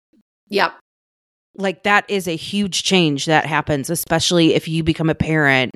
Yep. 0.49 0.73
like 1.57 1.83
that 1.85 2.05
is 2.09 2.27
a 2.29 2.37
huge 2.37 2.83
change 2.83 3.27
that 3.27 3.47
happens 3.47 3.89
especially 3.89 4.55
if 4.55 4.67
you 4.69 4.83
become 4.83 5.09
a 5.09 5.15
parent 5.15 5.71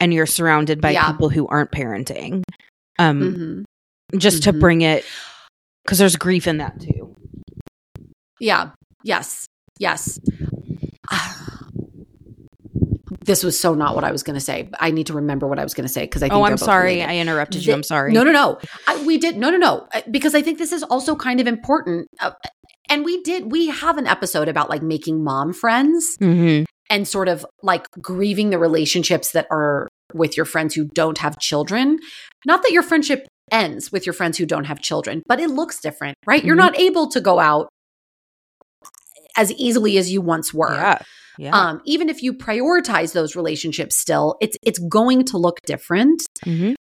and 0.00 0.12
you're 0.14 0.26
surrounded 0.26 0.80
by 0.80 0.90
Yeah. 0.92 1.10
people 1.12 1.28
who 1.28 1.46
aren't 1.48 1.70
parenting 1.70 2.42
um 2.98 3.64
Mhm. 4.14 4.18
just 4.18 4.42
to 4.44 4.52
Mhm. 4.54 4.60
bring 4.60 4.80
it 4.80 5.04
because 5.84 5.98
there's 5.98 6.16
grief 6.16 6.46
in 6.46 6.56
that 6.58 6.80
too 6.80 7.14
Yeah. 8.40 8.70
Yes. 9.04 9.46
Yes. 9.78 10.18
This 13.26 13.44
was 13.44 13.58
so 13.60 13.74
not 13.74 13.94
what 13.94 14.04
I 14.04 14.12
was 14.12 14.22
going 14.22 14.34
to 14.34 14.40
say. 14.40 14.68
I 14.80 14.90
need 14.90 15.08
to 15.08 15.12
remember 15.14 15.46
what 15.46 15.58
I 15.58 15.62
was 15.64 15.74
going 15.74 15.86
to 15.86 15.92
say 15.92 16.02
because 16.02 16.22
I. 16.22 16.26
Think 16.28 16.38
oh, 16.38 16.44
I'm 16.44 16.56
sorry 16.56 16.94
related. 16.94 17.10
i 17.10 17.18
interrupted 17.18 17.60
you 17.62 17.72
Thi- 17.72 17.72
i'm 17.74 17.82
sorry 17.82 18.12
No, 18.12 18.22
no, 18.24 18.32
no. 18.32 18.58
I, 18.86 19.02
we 19.04 19.18
did. 19.18 19.36
No, 19.36 19.50
no, 19.50 19.58
no. 19.58 19.86
Uh, 19.92 20.00
Because 20.10 20.34
I 20.34 20.42
think 20.42 20.58
this 20.58 20.72
is 20.72 20.82
also 20.84 21.14
kind 21.16 21.40
of 21.40 21.46
important. 21.46 22.08
Uh, 22.20 22.30
and 22.88 23.04
we 23.04 23.20
did, 23.22 23.50
we 23.50 23.66
have 23.68 23.98
an 23.98 24.06
episode 24.06 24.48
about 24.48 24.70
like 24.70 24.82
making 24.82 25.22
mom 25.24 25.52
friends 25.52 26.16
Mhm. 26.20 26.64
and 26.88 27.06
sort 27.08 27.28
of 27.28 27.44
like 27.62 27.84
grieving 28.00 28.50
the 28.50 28.58
relationships 28.58 29.32
that 29.32 29.46
are 29.50 29.88
with 30.14 30.36
your 30.36 30.46
friends 30.46 30.74
who 30.74 30.84
don't 30.94 31.18
have 31.18 31.38
children. 31.40 31.98
Not 32.46 32.62
that 32.62 32.70
your 32.72 32.82
friendship 32.84 33.26
ends 33.50 33.90
with 33.92 34.06
your 34.06 34.12
friends 34.12 34.38
who 34.38 34.46
don't 34.46 34.64
have 34.64 34.80
children, 34.80 35.22
but 35.26 35.40
it 35.40 35.50
looks 35.50 35.80
different, 35.80 36.16
right? 36.26 36.44
You're 36.44 36.54
Mhm. 36.56 36.58
not 36.66 36.78
able 36.78 37.08
to 37.10 37.20
go 37.20 37.38
out 37.40 37.68
as 39.36 39.52
easily 39.52 39.98
as 39.98 40.10
you 40.12 40.20
once 40.20 40.52
were. 40.54 40.74
yeah 40.74 40.98
yeah 41.38 41.54
Um, 41.54 41.80
even 41.84 42.08
if 42.08 42.22
you 42.22 42.32
prioritize 42.32 43.12
those 43.12 43.36
relationships 43.36 43.96
still, 43.96 44.36
it's 44.40 44.56
it's 44.62 44.78
going 44.78 45.24
to 45.26 45.36
look 45.38 45.58
different. 45.66 46.22
Mhm. 46.44 46.74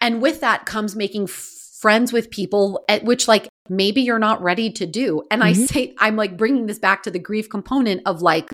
And 0.00 0.20
with 0.22 0.40
that 0.40 0.66
comes 0.66 0.94
making 0.96 1.26
friends 1.28 2.12
with 2.12 2.30
people 2.30 2.84
at 2.88 3.02
which 3.04 3.26
like 3.26 3.48
maybe 3.68 4.00
you're 4.02 4.18
not 4.18 4.40
ready 4.42 4.70
to 4.70 4.86
do. 4.86 5.22
And 5.30 5.42
I 5.42 5.52
Mhm. 5.52 5.68
say 5.68 5.94
I'm 5.98 6.14
like 6.16 6.36
bringing 6.36 6.66
this 6.66 6.78
back 6.78 7.02
to 7.04 7.10
the 7.10 7.18
grief 7.18 7.48
component 7.50 8.02
of 8.06 8.22
like 8.22 8.48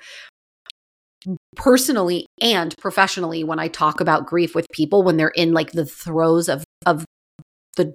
personally 1.56 2.26
and 2.40 2.74
professionally 2.78 3.44
when 3.44 3.58
I 3.58 3.68
talk 3.68 4.00
about 4.00 4.26
grief 4.26 4.54
with 4.54 4.66
people 4.72 5.02
when 5.02 5.16
they're 5.16 5.28
in 5.28 5.52
like 5.52 5.72
the 5.72 5.84
throes 5.84 6.48
of 6.48 6.64
of 6.86 7.04
the 7.76 7.94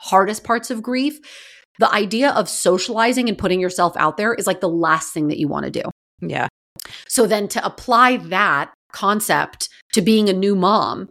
hardest 0.00 0.44
parts 0.44 0.70
of 0.70 0.82
grief, 0.82 1.18
the 1.80 1.92
idea 1.92 2.30
of 2.32 2.48
socializing 2.48 3.28
and 3.28 3.36
putting 3.38 3.58
yourself 3.58 3.96
out 3.96 4.16
there 4.18 4.34
is 4.34 4.46
like 4.46 4.60
the 4.60 4.68
last 4.68 5.12
thing 5.12 5.28
that 5.28 5.38
you 5.38 5.48
want 5.48 5.64
to 5.64 5.70
do. 5.70 5.82
yeah 6.20 6.46
So 7.08 7.26
then 7.26 7.48
to 7.48 7.64
apply 7.64 8.18
that 8.28 8.72
concept 8.92 9.68
to 9.94 10.02
being 10.02 10.28
a 10.28 10.32
new 10.32 10.54
mom, 10.54 11.08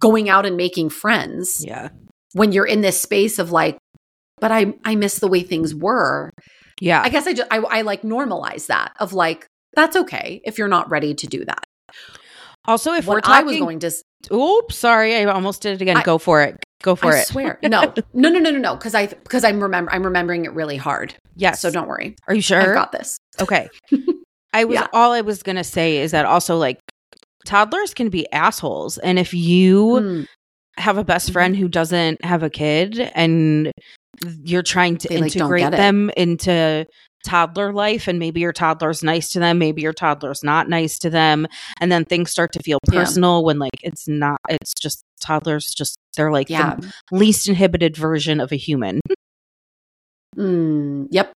going 0.00 0.28
out 0.28 0.44
and 0.46 0.56
making 0.56 0.90
friends 0.90 1.64
yeah 1.66 1.88
when 2.34 2.52
you're 2.52 2.66
in 2.66 2.80
this 2.80 3.00
space 3.00 3.38
of 3.38 3.50
like, 3.52 3.76
but 4.40 4.50
I 4.52 4.74
I 4.84 4.94
miss 4.94 5.18
the 5.18 5.28
way 5.28 5.42
things 5.42 5.74
were. 5.74 6.30
yeah 6.80 7.02
I 7.02 7.08
guess 7.08 7.26
I 7.26 7.32
just 7.32 7.48
I, 7.50 7.58
I 7.58 7.82
like 7.82 8.02
normalize 8.02 8.66
that 8.66 8.92
of 9.00 9.12
like 9.12 9.46
that's 9.74 9.96
okay 9.96 10.40
if 10.44 10.58
you're 10.58 10.68
not 10.68 10.90
ready 10.90 11.14
to 11.14 11.26
do 11.26 11.44
that. 11.46 11.64
Also 12.66 12.92
if 12.92 13.06
we're 13.06 13.20
talking 13.20 13.34
I 13.34 13.42
was 13.42 13.58
going 13.58 13.78
to 13.80 13.90
oops 14.32 14.76
sorry 14.76 15.16
i 15.16 15.24
almost 15.24 15.62
did 15.62 15.74
it 15.74 15.82
again 15.82 15.96
I- 15.96 16.02
go 16.02 16.18
for 16.18 16.42
it 16.42 16.56
go 16.82 16.94
for 16.94 17.08
I 17.12 17.16
it 17.18 17.20
I 17.20 17.24
swear 17.24 17.58
no 17.64 17.92
no 18.14 18.28
no 18.28 18.38
no 18.38 18.50
no 18.50 18.58
no 18.58 18.76
because 18.76 18.94
I 18.94 19.06
because 19.06 19.44
I'm 19.44 19.60
remember 19.62 19.90
I'm 19.92 20.04
remembering 20.04 20.44
it 20.44 20.52
really 20.52 20.76
hard. 20.76 21.14
yes 21.36 21.60
So 21.60 21.70
don't 21.70 21.88
worry, 21.88 22.14
are 22.28 22.34
you 22.34 22.42
sure? 22.42 22.60
I've 22.60 22.74
got 22.74 22.92
this. 22.92 23.16
Okay. 23.40 23.68
I 24.52 24.64
was 24.64 24.74
Yeah. 24.76 24.86
all 24.92 25.12
I 25.12 25.22
was 25.22 25.42
gonna 25.42 25.64
say 25.64 25.98
is 25.98 26.10
that 26.12 26.24
also 26.26 26.56
like 26.58 26.78
toddlers 27.46 27.94
can 27.94 28.08
be 28.10 28.30
assholes. 28.32 28.98
And 28.98 29.18
if 29.18 29.32
you 29.34 29.84
Mm, 29.86 30.26
have 30.78 30.98
a 30.98 31.04
best 31.04 31.30
Mhm. 31.30 31.32
friend 31.32 31.56
who 31.56 31.68
doesn't 31.68 32.24
have 32.24 32.42
a 32.42 32.50
kid 32.50 32.98
and 33.14 33.72
you're 34.42 34.62
trying 34.62 34.96
to 34.98 35.08
They, 35.08 35.18
like, 35.18 35.34
integrate 35.34 35.64
it. 35.66 35.70
them 35.72 36.10
into 36.16 36.86
toddler 37.24 37.72
life 37.72 38.08
and 38.08 38.18
maybe 38.18 38.40
your 38.40 38.52
toddler's 38.52 39.02
nice 39.02 39.30
to 39.30 39.38
them, 39.38 39.58
maybe 39.58 39.80
your 39.80 39.92
toddler's 39.92 40.42
not 40.42 40.68
nice 40.68 40.98
to 40.98 41.08
them, 41.10 41.46
and 41.80 41.90
then 41.92 42.04
things 42.04 42.30
start 42.30 42.52
to 42.52 42.58
feel 42.62 42.78
Yeah. 42.92 43.00
personal 43.00 43.44
when 43.44 43.58
like 43.58 43.70
it's 43.82 44.08
not 44.08 44.38
it's 44.48 44.72
just 44.80 45.04
toddlers 45.20 45.72
just 45.72 45.96
they're 46.16 46.32
like 46.32 46.50
yeah. 46.50 46.76
the 46.76 46.92
least 47.16 47.48
inhibited 47.48 47.96
version 47.96 48.40
of 48.40 48.52
a 48.52 48.56
human. 48.56 49.00
Mm, 50.36 51.08
yep. 51.10 51.32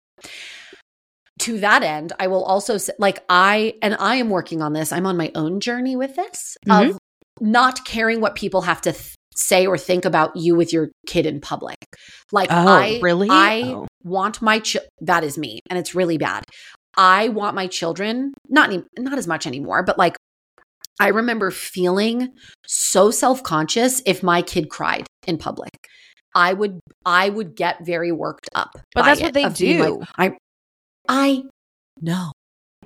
To 1.41 1.59
that 1.61 1.83
end, 1.83 2.13
I 2.21 2.27
will 2.27 2.45
also 2.45 2.77
say, 2.77 2.93
like, 2.99 3.25
I, 3.29 3.75
and 3.81 3.97
I 3.99 4.17
am 4.17 4.29
working 4.29 4.61
on 4.63 4.75
this. 4.75 4.93
I'm 4.93 5.07
on 5.07 5.17
my 5.17 5.33
own 5.35 5.61
journey 5.61 5.97
with 5.97 6.15
this 6.15 6.57
of 6.69 6.99
not 7.41 7.85
caring 7.87 8.21
what 8.21 8.35
people 8.35 8.61
have 8.63 8.83
to 8.83 8.93
th- 8.93 9.15
say 9.35 9.67
or 9.67 9.77
think 9.79 10.05
about 10.05 10.37
you 10.37 10.55
with 10.55 10.73
your 10.73 10.91
kid 11.07 11.27
in 11.27 11.41
public. 11.41 11.77
Like, 12.33 12.49
Oh, 12.51 12.67
I, 12.69 12.99
really? 13.03 13.29
I 13.31 13.63
Oh. 13.65 13.87
want 14.05 14.41
my, 14.43 14.59
ch- 14.61 14.77
that 15.01 15.25
is 15.25 15.37
me. 15.39 15.61
And 15.71 15.79
it's 15.79 15.95
really 15.95 16.19
bad. 16.19 16.45
I 16.97 17.29
want 17.31 17.55
my 17.57 17.67
children, 17.67 18.35
not, 18.49 18.71
any, 18.71 18.85
not 18.99 19.17
as 19.19 19.27
much 19.27 19.47
anymore, 19.47 19.83
but 19.83 19.97
like, 19.99 20.17
I 21.01 21.09
remember 21.09 21.51
feeling 21.51 22.29
so 22.67 23.11
self-conscious 23.11 24.03
if 24.07 24.23
my 24.23 24.43
kid 24.43 24.69
cried 24.69 25.07
in 25.27 25.39
public. 25.39 25.71
I 26.35 26.53
would 26.53 26.81
I 27.05 27.29
would 27.29 27.57
get 27.57 27.85
very 27.85 28.13
worked 28.13 28.49
up. 28.55 28.71
But 28.95 29.03
that's 29.05 29.21
what 29.21 29.35
they 29.35 29.49
do. 29.49 29.99
Like, 30.19 30.37
I 30.37 30.37
I 31.09 31.45
know. 32.01 32.33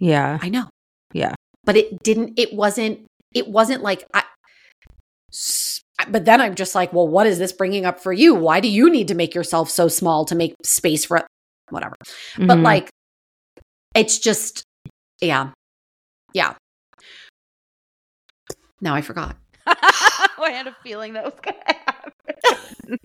Yeah. 0.00 0.38
I 0.40 0.48
know. 0.48 0.68
Yeah. 1.12 1.34
But 1.64 1.76
it 1.76 2.02
didn't 2.02 2.38
it 2.38 2.54
wasn't 2.54 3.00
it 3.34 3.48
wasn't 3.48 3.82
like 3.82 4.04
I 4.14 4.22
but 6.10 6.24
then 6.24 6.40
I'm 6.40 6.54
just 6.54 6.74
like, 6.74 6.92
well, 6.92 7.06
what 7.08 7.26
is 7.26 7.38
this 7.38 7.52
bringing 7.52 7.84
up 7.84 8.00
for 8.00 8.12
you? 8.12 8.34
Why 8.34 8.60
do 8.60 8.68
you 8.68 8.90
need 8.90 9.08
to 9.08 9.14
make 9.14 9.34
yourself 9.34 9.70
so 9.70 9.88
small 9.88 10.24
to 10.26 10.34
make 10.34 10.54
space 10.64 11.04
for 11.04 11.26
whatever? 11.70 11.96
But 12.38 12.58
Mhm. 12.58 12.62
like 12.62 12.90
it's 13.94 14.18
just 14.18 14.62
yeah. 15.20 15.50
Yeah. 16.32 16.54
Now 18.80 18.94
I 18.94 19.00
forgot. 19.00 19.36
I 19.66 20.50
had 20.50 20.66
a 20.66 20.76
feeling 20.82 21.14
that 21.14 21.24
was 21.24 21.34
going 21.42 21.56
to 21.66 21.74
happen. 21.74 22.98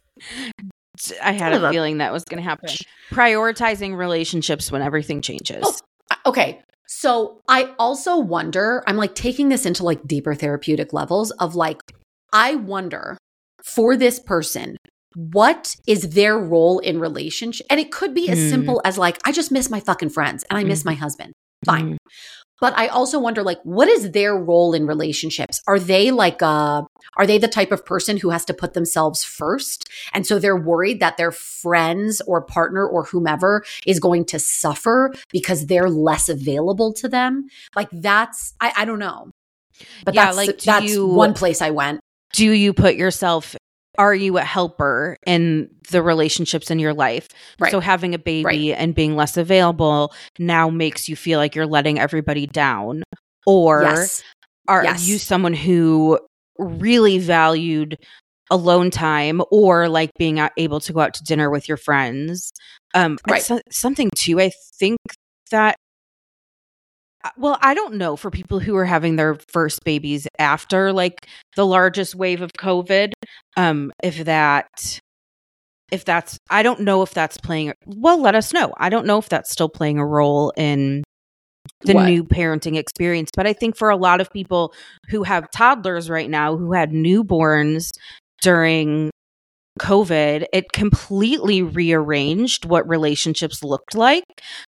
I 1.23 1.31
had 1.31 1.53
a 1.53 1.65
a 1.67 1.71
feeling 1.71 1.97
that 1.99 2.11
was 2.11 2.23
going 2.25 2.37
to 2.37 2.47
happen. 2.47 2.69
Prioritizing 3.11 3.95
relationships 3.97 4.71
when 4.71 4.81
everything 4.81 5.21
changes. 5.21 5.63
Oh. 6.11 6.15
Okay. 6.27 6.61
So 6.87 7.41
I 7.47 7.73
also 7.79 8.17
wonder, 8.19 8.83
I'm 8.85 8.97
like 8.97 9.15
taking 9.15 9.47
this 9.49 9.65
into 9.65 9.83
like 9.83 10.05
deeper 10.05 10.35
therapeutic 10.35 10.91
levels 10.93 11.31
of 11.31 11.55
like 11.55 11.79
I 12.33 12.55
wonder 12.55 13.17
for 13.63 13.95
this 13.97 14.19
person, 14.19 14.77
what 15.15 15.75
is 15.87 16.11
their 16.11 16.37
role 16.37 16.79
in 16.79 16.99
relationship? 16.99 17.67
And 17.69 17.79
it 17.79 17.91
could 17.91 18.13
be 18.13 18.29
as 18.29 18.39
Mm. 18.39 18.49
simple 18.49 18.81
as 18.85 18.97
like, 18.97 19.19
I 19.25 19.31
just 19.31 19.51
miss 19.51 19.69
my 19.69 19.79
fucking 19.79 20.09
friends 20.09 20.43
and 20.49 20.57
I 20.57 20.63
miss 20.63 20.81
Mhm. 20.83 20.85
my 20.85 20.93
husband. 20.95 21.33
Fine. 21.65 21.93
Mm. 21.93 21.97
But 22.61 22.77
I 22.77 22.87
also 22.87 23.19
wonder, 23.19 23.41
like, 23.41 23.59
what 23.63 23.87
is 23.89 24.11
their 24.11 24.35
role 24.37 24.73
in 24.75 24.85
relationships? 24.85 25.61
Are 25.67 25.79
they 25.79 26.11
like, 26.11 26.43
uh, 26.43 26.83
are 27.17 27.25
they 27.25 27.39
the 27.39 27.47
type 27.47 27.71
of 27.71 27.83
person 27.85 28.17
who 28.17 28.29
has 28.29 28.45
to 28.45 28.53
put 28.53 28.73
themselves 28.75 29.23
first? 29.23 29.89
And 30.13 30.27
so 30.27 30.37
they're 30.37 30.55
worried 30.55 30.99
that 30.99 31.17
their 31.17 31.31
friends 31.31 32.21
or 32.27 32.39
partner 32.39 32.85
or 32.85 33.05
whomever 33.05 33.63
is 33.87 33.99
going 33.99 34.25
to 34.25 34.37
suffer 34.39 35.11
because 35.31 35.65
they're 35.65 35.89
less 35.89 36.29
available 36.29 36.93
to 36.93 37.09
them. 37.09 37.47
Like, 37.75 37.89
that's, 37.91 38.53
I, 38.61 38.73
I 38.77 38.85
don't 38.85 38.99
know. 38.99 39.31
But 40.05 40.13
Yeah, 40.13 40.25
that's, 40.25 40.37
like, 40.37 40.59
that's 40.61 40.85
you- 40.91 41.07
one 41.07 41.33
place 41.33 41.61
I 41.63 41.71
went. 41.71 41.99
Do 42.33 42.51
you 42.51 42.73
put 42.73 42.95
yourself? 42.95 43.55
Are 43.97 44.15
you 44.15 44.37
a 44.37 44.41
helper 44.41 45.17
in 45.25 45.69
the 45.91 46.01
relationships 46.01 46.71
in 46.71 46.79
your 46.79 46.93
life? 46.93 47.27
Right. 47.59 47.71
So 47.71 47.79
having 47.81 48.15
a 48.15 48.19
baby 48.19 48.73
and 48.73 48.95
being 48.95 49.15
less 49.15 49.35
available 49.37 50.13
now 50.39 50.69
makes 50.69 51.09
you 51.09 51.15
feel 51.15 51.39
like 51.39 51.55
you're 51.55 51.67
letting 51.67 51.99
everybody 51.99 52.47
down, 52.47 53.03
or 53.45 53.81
yes. 53.83 54.23
are 54.67 54.83
Yes. 54.83 55.07
you 55.07 55.17
someone 55.17 55.53
who 55.53 56.19
really 56.57 57.17
valued 57.19 57.97
alone 58.49 58.91
time 58.91 59.41
or 59.51 59.87
like 59.89 60.11
being 60.17 60.39
able 60.57 60.79
to 60.81 60.93
go 60.93 60.99
out 61.01 61.13
to 61.15 61.23
dinner 61.23 61.49
with 61.49 61.67
your 61.69 61.77
friends 61.77 62.51
um 62.93 63.17
Right. 63.27 63.41
so- 63.41 63.61
something 63.71 64.09
too 64.13 64.41
i 64.41 64.51
think 64.77 64.97
that 65.51 65.77
well 67.37 67.57
i 67.61 67.73
don't 67.73 67.95
know 67.95 68.15
for 68.15 68.29
people 68.31 68.59
who 68.59 68.75
are 68.75 68.85
having 68.85 69.15
their 69.15 69.35
first 69.35 69.83
babies 69.83 70.27
after 70.39 70.91
like 70.91 71.27
the 71.55 71.65
largest 71.65 72.15
wave 72.15 72.41
of 72.41 72.51
covid 72.53 73.11
um 73.57 73.91
if 74.03 74.23
that 74.25 74.67
if 75.91 76.05
that's 76.05 76.37
i 76.49 76.63
don't 76.63 76.79
know 76.79 77.01
if 77.01 77.13
that's 77.13 77.37
playing 77.37 77.73
well 77.85 78.19
let 78.19 78.35
us 78.35 78.53
know 78.53 78.73
i 78.77 78.89
don't 78.89 79.05
know 79.05 79.17
if 79.17 79.29
that's 79.29 79.51
still 79.51 79.69
playing 79.69 79.97
a 79.99 80.05
role 80.05 80.51
in 80.57 81.03
the 81.81 81.93
What? 81.93 82.05
new 82.05 82.23
parenting 82.23 82.77
experience 82.77 83.29
but 83.35 83.45
i 83.45 83.53
think 83.53 83.75
for 83.75 83.89
a 83.89 83.97
lot 83.97 84.21
of 84.21 84.31
people 84.31 84.73
who 85.09 85.23
have 85.23 85.49
toddlers 85.51 86.09
right 86.09 86.29
now 86.29 86.57
who 86.57 86.73
had 86.73 86.91
newborns 86.91 87.91
during 88.41 89.09
covid 89.79 90.45
it 90.53 90.71
completely 90.73 91.61
rearranged 91.61 92.65
what 92.65 92.87
relationships 92.87 93.63
looked 93.63 93.95
like 93.95 94.23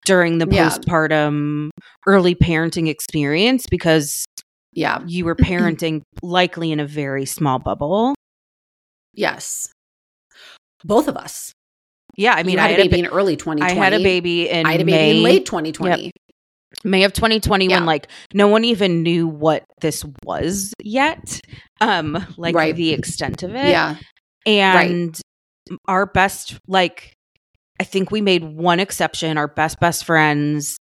during 0.05 0.37
the 0.37 0.47
Yeah. 0.49 0.69
postpartum 0.69 1.69
early 2.07 2.35
parenting 2.35 2.87
experience 2.89 3.65
because 3.69 4.25
Yeah. 4.73 5.01
you 5.07 5.25
were 5.25 5.35
parenting 5.49 6.01
likely 6.21 6.71
in 6.71 6.79
a 6.79 6.87
very 6.87 7.25
small 7.25 7.59
bubble 7.59 8.15
Yes. 9.13 9.67
Both 10.83 11.07
of 11.07 11.15
us. 11.17 11.53
yeah 12.17 12.33
i 12.33 12.43
mean 12.43 12.55
you 12.55 12.59
i 12.59 12.67
had, 12.67 12.71
had 12.71 12.79
a 12.79 12.83
baby 12.89 13.01
ba- 13.03 13.07
in 13.07 13.13
early 13.13 13.35
2020. 13.35 13.61
I 13.61 13.73
had 13.83 13.93
a 13.93 14.03
baby 14.03 14.49
in 14.49 14.65
I 14.65 14.71
had 14.73 14.81
a 14.81 14.85
baby 14.85 14.91
May, 14.91 15.17
in 15.17 15.23
late 15.23 15.45
2020. 15.45 16.11
May 16.83 17.03
of 17.05 17.13
2020 17.13 17.67
Yeah. 17.67 17.77
when 17.77 17.85
like 17.85 18.07
no 18.33 18.47
one 18.47 18.65
even 18.65 19.03
knew 19.03 19.27
what 19.27 19.63
this 19.81 20.03
was 20.25 20.73
yet. 20.81 21.39
Um 21.81 22.25
like 22.37 22.55
Right. 22.55 22.75
the 22.75 22.91
extent 22.93 23.43
of 23.43 23.55
it. 23.55 23.69
Yeah. 23.69 23.95
And 24.45 25.19
our 25.87 26.05
best 26.05 26.57
like 26.67 27.12
I 27.79 27.83
think 27.83 28.11
we 28.11 28.21
made 28.21 28.43
one 28.43 28.79
exception, 28.79 29.37
our 29.37 29.47
best 29.47 29.79
best 29.79 30.05
friends 30.05 30.77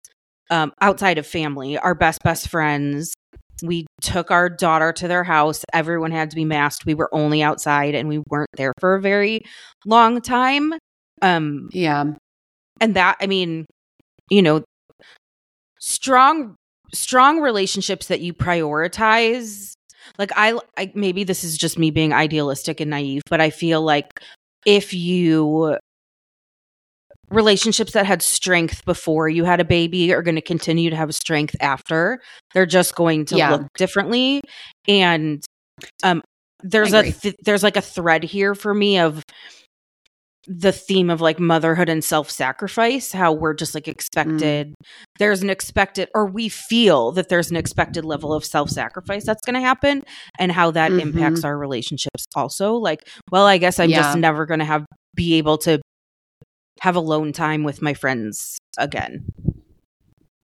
um 0.51 0.73
outside 0.81 1.19
of 1.19 1.27
family, 1.27 1.79
our 1.79 1.95
best 1.95 2.23
best 2.25 2.49
friends 2.49 3.15
we 3.63 3.87
took 4.01 4.31
our 4.31 4.49
daughter 4.49 4.93
to 4.93 5.09
their 5.09 5.25
house. 5.25 5.65
Everyone 5.73 6.13
had 6.13 6.31
to 6.31 6.37
be 6.37 6.45
masked. 6.45 6.87
We 6.87 6.95
were 6.95 7.13
only 7.13 7.43
outside 7.43 7.95
and 7.97 8.09
we 8.09 8.23
weren't 8.31 8.49
there 8.57 8.73
for 8.79 8.95
a 8.95 9.01
very 9.01 9.43
long 9.85 10.21
time. 10.21 10.75
Um 11.23 11.69
Yeah. 11.73 12.05
and 12.81 12.95
that 12.97 13.17
i 13.21 13.27
mean 13.27 13.67
you 14.31 14.43
know 14.43 14.65
strong 15.81 16.57
strong 16.93 17.41
relationships 17.41 18.07
that 18.09 18.21
you 18.21 18.33
prioritize 18.33 19.73
like 20.19 20.31
I, 20.37 20.59
I 20.77 20.91
maybe 20.95 21.25
this 21.25 21.45
is 21.45 21.59
just 21.59 21.79
me 21.79 21.91
being 21.91 22.13
idealistic 22.13 22.81
and 22.81 22.91
naive 22.91 23.23
but 23.29 23.41
i 23.41 23.51
feel 23.51 23.83
like 23.83 24.21
if 24.65 24.95
you 24.95 25.77
relationships 27.31 27.93
that 27.93 28.07
had 28.07 28.23
strength 28.23 28.85
before 28.85 29.29
you 29.29 29.45
had 29.45 29.61
a 29.61 29.65
baby 29.65 30.13
are 30.13 30.23
going 30.23 30.35
to 30.35 30.41
continue 30.43 30.91
to 30.91 30.97
have 30.97 31.15
strength 31.15 31.55
after 31.61 32.19
they're 32.55 32.67
just 32.67 32.95
going 32.95 33.25
to 33.27 33.37
Yeah. 33.37 33.51
look 33.53 33.67
differently 33.77 34.41
and 34.87 35.45
um 36.03 36.23
there's 36.63 36.93
a 36.93 37.13
th- 37.13 37.37
there's 37.45 37.63
like 37.63 37.77
a 37.77 37.81
thread 37.83 38.25
here 38.25 38.55
for 38.55 38.73
me 38.75 38.99
of 38.99 39.23
the 40.51 40.73
theme 40.73 41.11
of 41.11 41.21
like 41.21 41.39
motherhood 41.39 41.91
and 41.91 42.03
self-sacrifice 42.03 43.13
how 43.13 43.33
we're 43.33 43.53
just 43.53 43.75
like 43.75 43.87
expected 43.87 44.75
there's 45.19 45.43
an 45.43 45.51
expected 45.51 46.09
or 46.15 46.25
we 46.25 46.49
feel 46.49 47.13
that 47.13 47.29
there's 47.29 47.51
an 47.51 47.57
expected 47.57 48.03
level 48.05 48.33
of 48.33 48.43
self-sacrifice 48.45 49.27
that's 49.27 49.45
going 49.45 49.55
to 49.55 49.61
happen 49.61 50.03
and 50.39 50.51
how 50.51 50.71
that 50.71 50.91
Mhm. 50.91 51.01
impacts 51.03 51.45
our 51.45 51.59
relationships 51.59 52.25
also 52.35 52.73
like 52.75 53.07
well 53.31 53.45
i 53.45 53.59
guess 53.59 53.79
i'm 53.79 53.91
Yeah. 53.91 53.99
just 54.03 54.17
never 54.17 54.47
going 54.47 54.61
to 54.61 54.65
have 54.65 54.87
be 55.15 55.35
able 55.35 55.59
to 55.59 55.81
have 56.81 56.97
alone 56.97 57.33
time 57.33 57.65
with 57.65 57.83
my 57.83 57.95
friends 57.95 58.59
again 58.79 59.25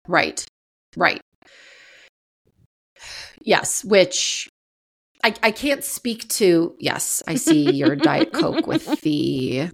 Right. 0.08 0.44
Right. 0.96 1.20
Yes, 3.40 3.84
which 3.84 4.48
I, 5.24 5.34
I 5.42 5.50
can't 5.50 5.84
speak 5.84 6.28
to. 6.30 6.74
Yes, 6.78 7.22
I 7.26 7.36
see 7.36 7.72
your 7.72 7.96
Diet 7.96 8.32
Coke 8.34 8.66
with 8.66 9.00
the. 9.02 9.70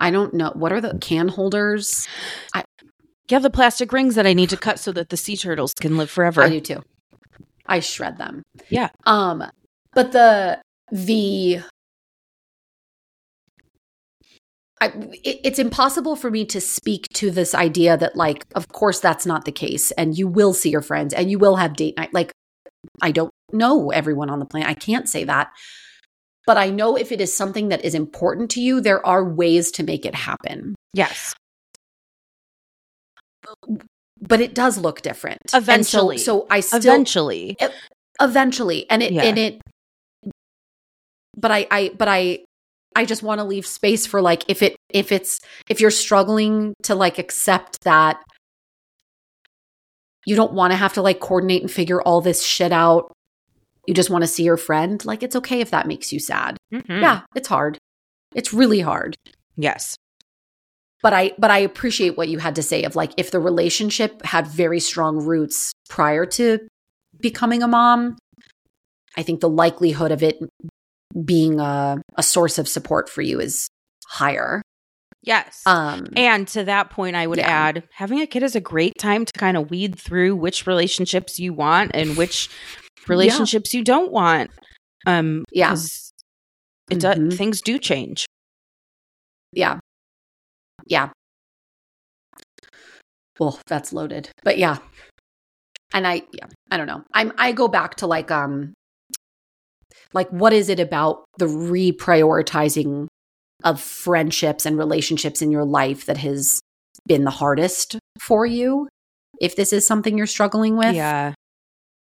I 0.00 0.10
don't 0.10 0.34
know. 0.34 0.52
What 0.54 0.72
are 0.72 0.80
the 0.80 0.98
can 1.00 1.28
holders? 1.28 2.06
you 2.54 3.34
have 3.34 3.42
the 3.42 3.50
plastic 3.50 3.92
rings 3.92 4.14
that 4.14 4.24
i 4.24 4.32
need 4.32 4.50
to 4.50 4.56
cut 4.56 4.78
so 4.78 4.92
that 4.92 5.08
the 5.08 5.16
sea 5.16 5.36
turtles 5.36 5.74
can 5.74 5.96
live 5.96 6.08
forever 6.08 6.42
I 6.42 6.48
do 6.48 6.60
too. 6.60 6.82
I 7.66 7.80
shred 7.80 8.16
them. 8.16 8.44
Yeah. 8.68 8.90
Um, 9.04 9.42
but 9.92 10.12
the 10.12 10.62
the 10.92 11.60
I, 14.80 14.88
it, 15.24 15.40
it's 15.42 15.58
impossible 15.58 16.16
for 16.16 16.30
me 16.30 16.44
to 16.46 16.60
speak 16.60 17.08
to 17.14 17.30
this 17.30 17.54
idea 17.54 17.96
that 17.96 18.14
like 18.14 18.44
of 18.54 18.68
course 18.68 19.00
that's 19.00 19.24
not 19.24 19.44
the 19.46 19.52
case 19.52 19.90
and 19.92 20.16
you 20.16 20.28
will 20.28 20.52
see 20.52 20.68
your 20.70 20.82
friends 20.82 21.14
and 21.14 21.30
you 21.30 21.38
will 21.38 21.56
have 21.56 21.76
date 21.76 21.96
night 21.96 22.12
like 22.12 22.30
i 23.00 23.10
don't 23.10 23.32
know 23.52 23.90
everyone 23.90 24.28
on 24.28 24.38
the 24.38 24.44
planet. 24.44 24.68
I 24.68 24.74
can't 24.74 25.08
say 25.08 25.24
that. 25.24 25.50
But 26.46 26.56
i 26.58 26.68
know 26.70 26.96
if 26.96 27.10
it 27.10 27.20
is 27.20 27.34
something 27.36 27.68
that 27.68 27.84
is 27.84 27.94
important 27.94 28.50
to 28.52 28.60
you 28.60 28.80
there 28.80 29.04
are 29.04 29.24
ways 29.24 29.70
to 29.72 29.82
make 29.82 30.04
it 30.04 30.14
happen. 30.14 30.74
Yes. 30.92 31.34
But 34.20 34.40
it 34.40 34.54
does 34.54 34.78
look 34.78 35.02
different. 35.02 35.52
Eventually. 35.54 36.18
so, 36.18 36.40
so 36.40 36.46
i 36.50 36.60
still 36.60 36.78
eventually. 36.78 37.56
Eventually. 38.20 38.90
And 38.90 39.02
it 39.02 39.12
Yeah. 39.12 39.22
and 39.22 39.38
it 39.38 39.60
but 41.36 41.50
i 41.50 41.66
i 41.70 41.90
but 41.96 42.08
i 42.08 42.40
i 42.96 43.04
just 43.04 43.22
want 43.22 43.38
to 43.38 43.44
leave 43.44 43.66
space 43.66 44.06
for 44.06 44.20
like 44.20 44.42
if 44.48 44.62
it 44.62 44.74
if 44.90 45.12
it's 45.12 45.40
if 45.68 45.80
you're 45.80 45.90
struggling 45.90 46.74
to 46.82 46.94
like 46.94 47.18
accept 47.18 47.82
that 47.84 48.18
you 50.26 50.34
don't 50.34 50.52
want 50.52 50.72
to 50.72 50.76
have 50.76 50.92
to 50.94 51.02
like 51.02 51.20
coordinate 51.20 51.62
and 51.62 51.70
figure 51.70 52.02
all 52.02 52.20
this 52.20 52.42
shit 52.44 52.72
out. 52.72 53.12
You 53.86 53.94
just 53.94 54.10
want 54.10 54.22
to 54.22 54.26
see 54.28 54.42
your 54.42 54.56
friend 54.56 55.04
like 55.04 55.22
it's 55.22 55.36
okay 55.36 55.60
if 55.60 55.70
that 55.70 55.86
makes 55.86 56.12
you 56.12 56.18
sad. 56.18 56.56
Mhm. 56.74 57.00
yeah 57.00 57.20
it's 57.36 57.48
hard. 57.48 57.78
It's 58.34 58.52
really 58.52 58.80
hard. 58.80 59.14
Yes. 59.56 59.94
But 61.02 61.12
i 61.12 61.32
but 61.38 61.50
i 61.52 61.58
appreciate 61.58 62.16
what 62.16 62.28
you 62.28 62.38
had 62.38 62.56
to 62.56 62.62
say 62.62 62.82
of 62.82 62.96
like 62.96 63.12
if 63.16 63.30
the 63.30 63.38
relationship 63.38 64.24
had 64.24 64.48
very 64.48 64.80
strong 64.80 65.24
roots 65.24 65.70
prior 65.88 66.26
to 66.26 66.58
becoming 67.20 67.62
a 67.62 67.68
mom 67.68 68.16
i 69.16 69.22
think 69.22 69.40
the 69.40 69.48
likelihood 69.48 70.10
of 70.10 70.22
it 70.24 70.36
being 71.24 71.60
a, 71.60 72.00
a 72.16 72.22
source 72.22 72.58
of 72.58 72.68
support 72.68 73.08
for 73.08 73.22
you 73.22 73.40
is 73.40 73.68
higher 74.06 74.62
yes 75.22 75.62
um 75.66 76.06
And 76.16 76.46
to 76.48 76.64
that 76.64 76.90
point, 76.90 77.16
I 77.16 77.26
would 77.26 77.38
Yeah. 77.38 77.48
add 77.50 77.84
having 77.92 78.20
a 78.20 78.26
kid 78.26 78.42
is 78.42 78.54
a 78.54 78.60
great 78.60 78.92
time 78.98 79.24
to 79.24 79.32
kind 79.32 79.56
of 79.56 79.70
weed 79.70 79.98
through 79.98 80.36
which 80.36 80.66
relationships 80.66 81.38
you 81.40 81.52
want 81.52 81.90
and 81.94 82.16
which 82.16 82.48
relationships 83.08 83.72
you 83.74 83.82
don't 83.82 84.12
want. 84.12 84.50
Um, 85.06 85.44
Yeah. 85.52 85.72
It 86.90 87.00
does. 87.00 87.18
Mhm. 87.18 87.36
Things 87.36 87.60
do 87.62 87.78
change. 87.78 88.26
yeah 89.52 89.78
yeah 90.86 91.08
well 93.40 93.58
that's 93.66 93.92
loaded 93.92 94.28
but 94.44 94.58
yeah 94.58 94.76
and 95.94 96.06
i 96.06 96.22
yeah 96.32 96.46
i 96.70 96.76
don't 96.76 96.86
know 96.86 97.02
i'm 97.14 97.32
i 97.38 97.52
go 97.52 97.68
back 97.68 97.94
to 97.96 98.06
like 98.06 98.30
um 98.30 98.72
like 100.12 100.28
what 100.30 100.52
is 100.52 100.68
it 100.68 100.80
about 100.80 101.24
the 101.38 101.46
reprioritizing 101.46 103.06
of 103.64 103.80
friendships 103.80 104.66
and 104.66 104.78
relationships 104.78 105.42
in 105.42 105.50
your 105.50 105.64
life 105.64 106.06
that 106.06 106.18
has 106.18 106.60
been 107.06 107.24
the 107.24 107.30
hardest 107.30 107.98
for 108.20 108.44
you 108.46 108.88
if 109.40 109.56
this 109.56 109.72
is 109.72 109.86
something 109.86 110.16
you're 110.16 110.26
struggling 110.26 110.76
with 110.76 110.94
Yeah. 110.94 111.32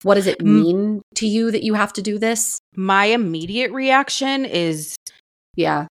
What 0.04 0.16
does 0.16 0.28
it 0.28 0.40
Mm. 0.40 0.64
mean 0.64 1.02
to 1.16 1.28
you 1.28 1.52
that 1.52 1.64
you 1.64 1.74
have 1.74 1.92
to 1.94 2.02
do 2.02 2.18
this? 2.18 2.58
My 2.76 3.06
immediate 3.06 3.72
reaction 3.72 4.46
is 4.46 4.96
Yeah. 5.56 5.88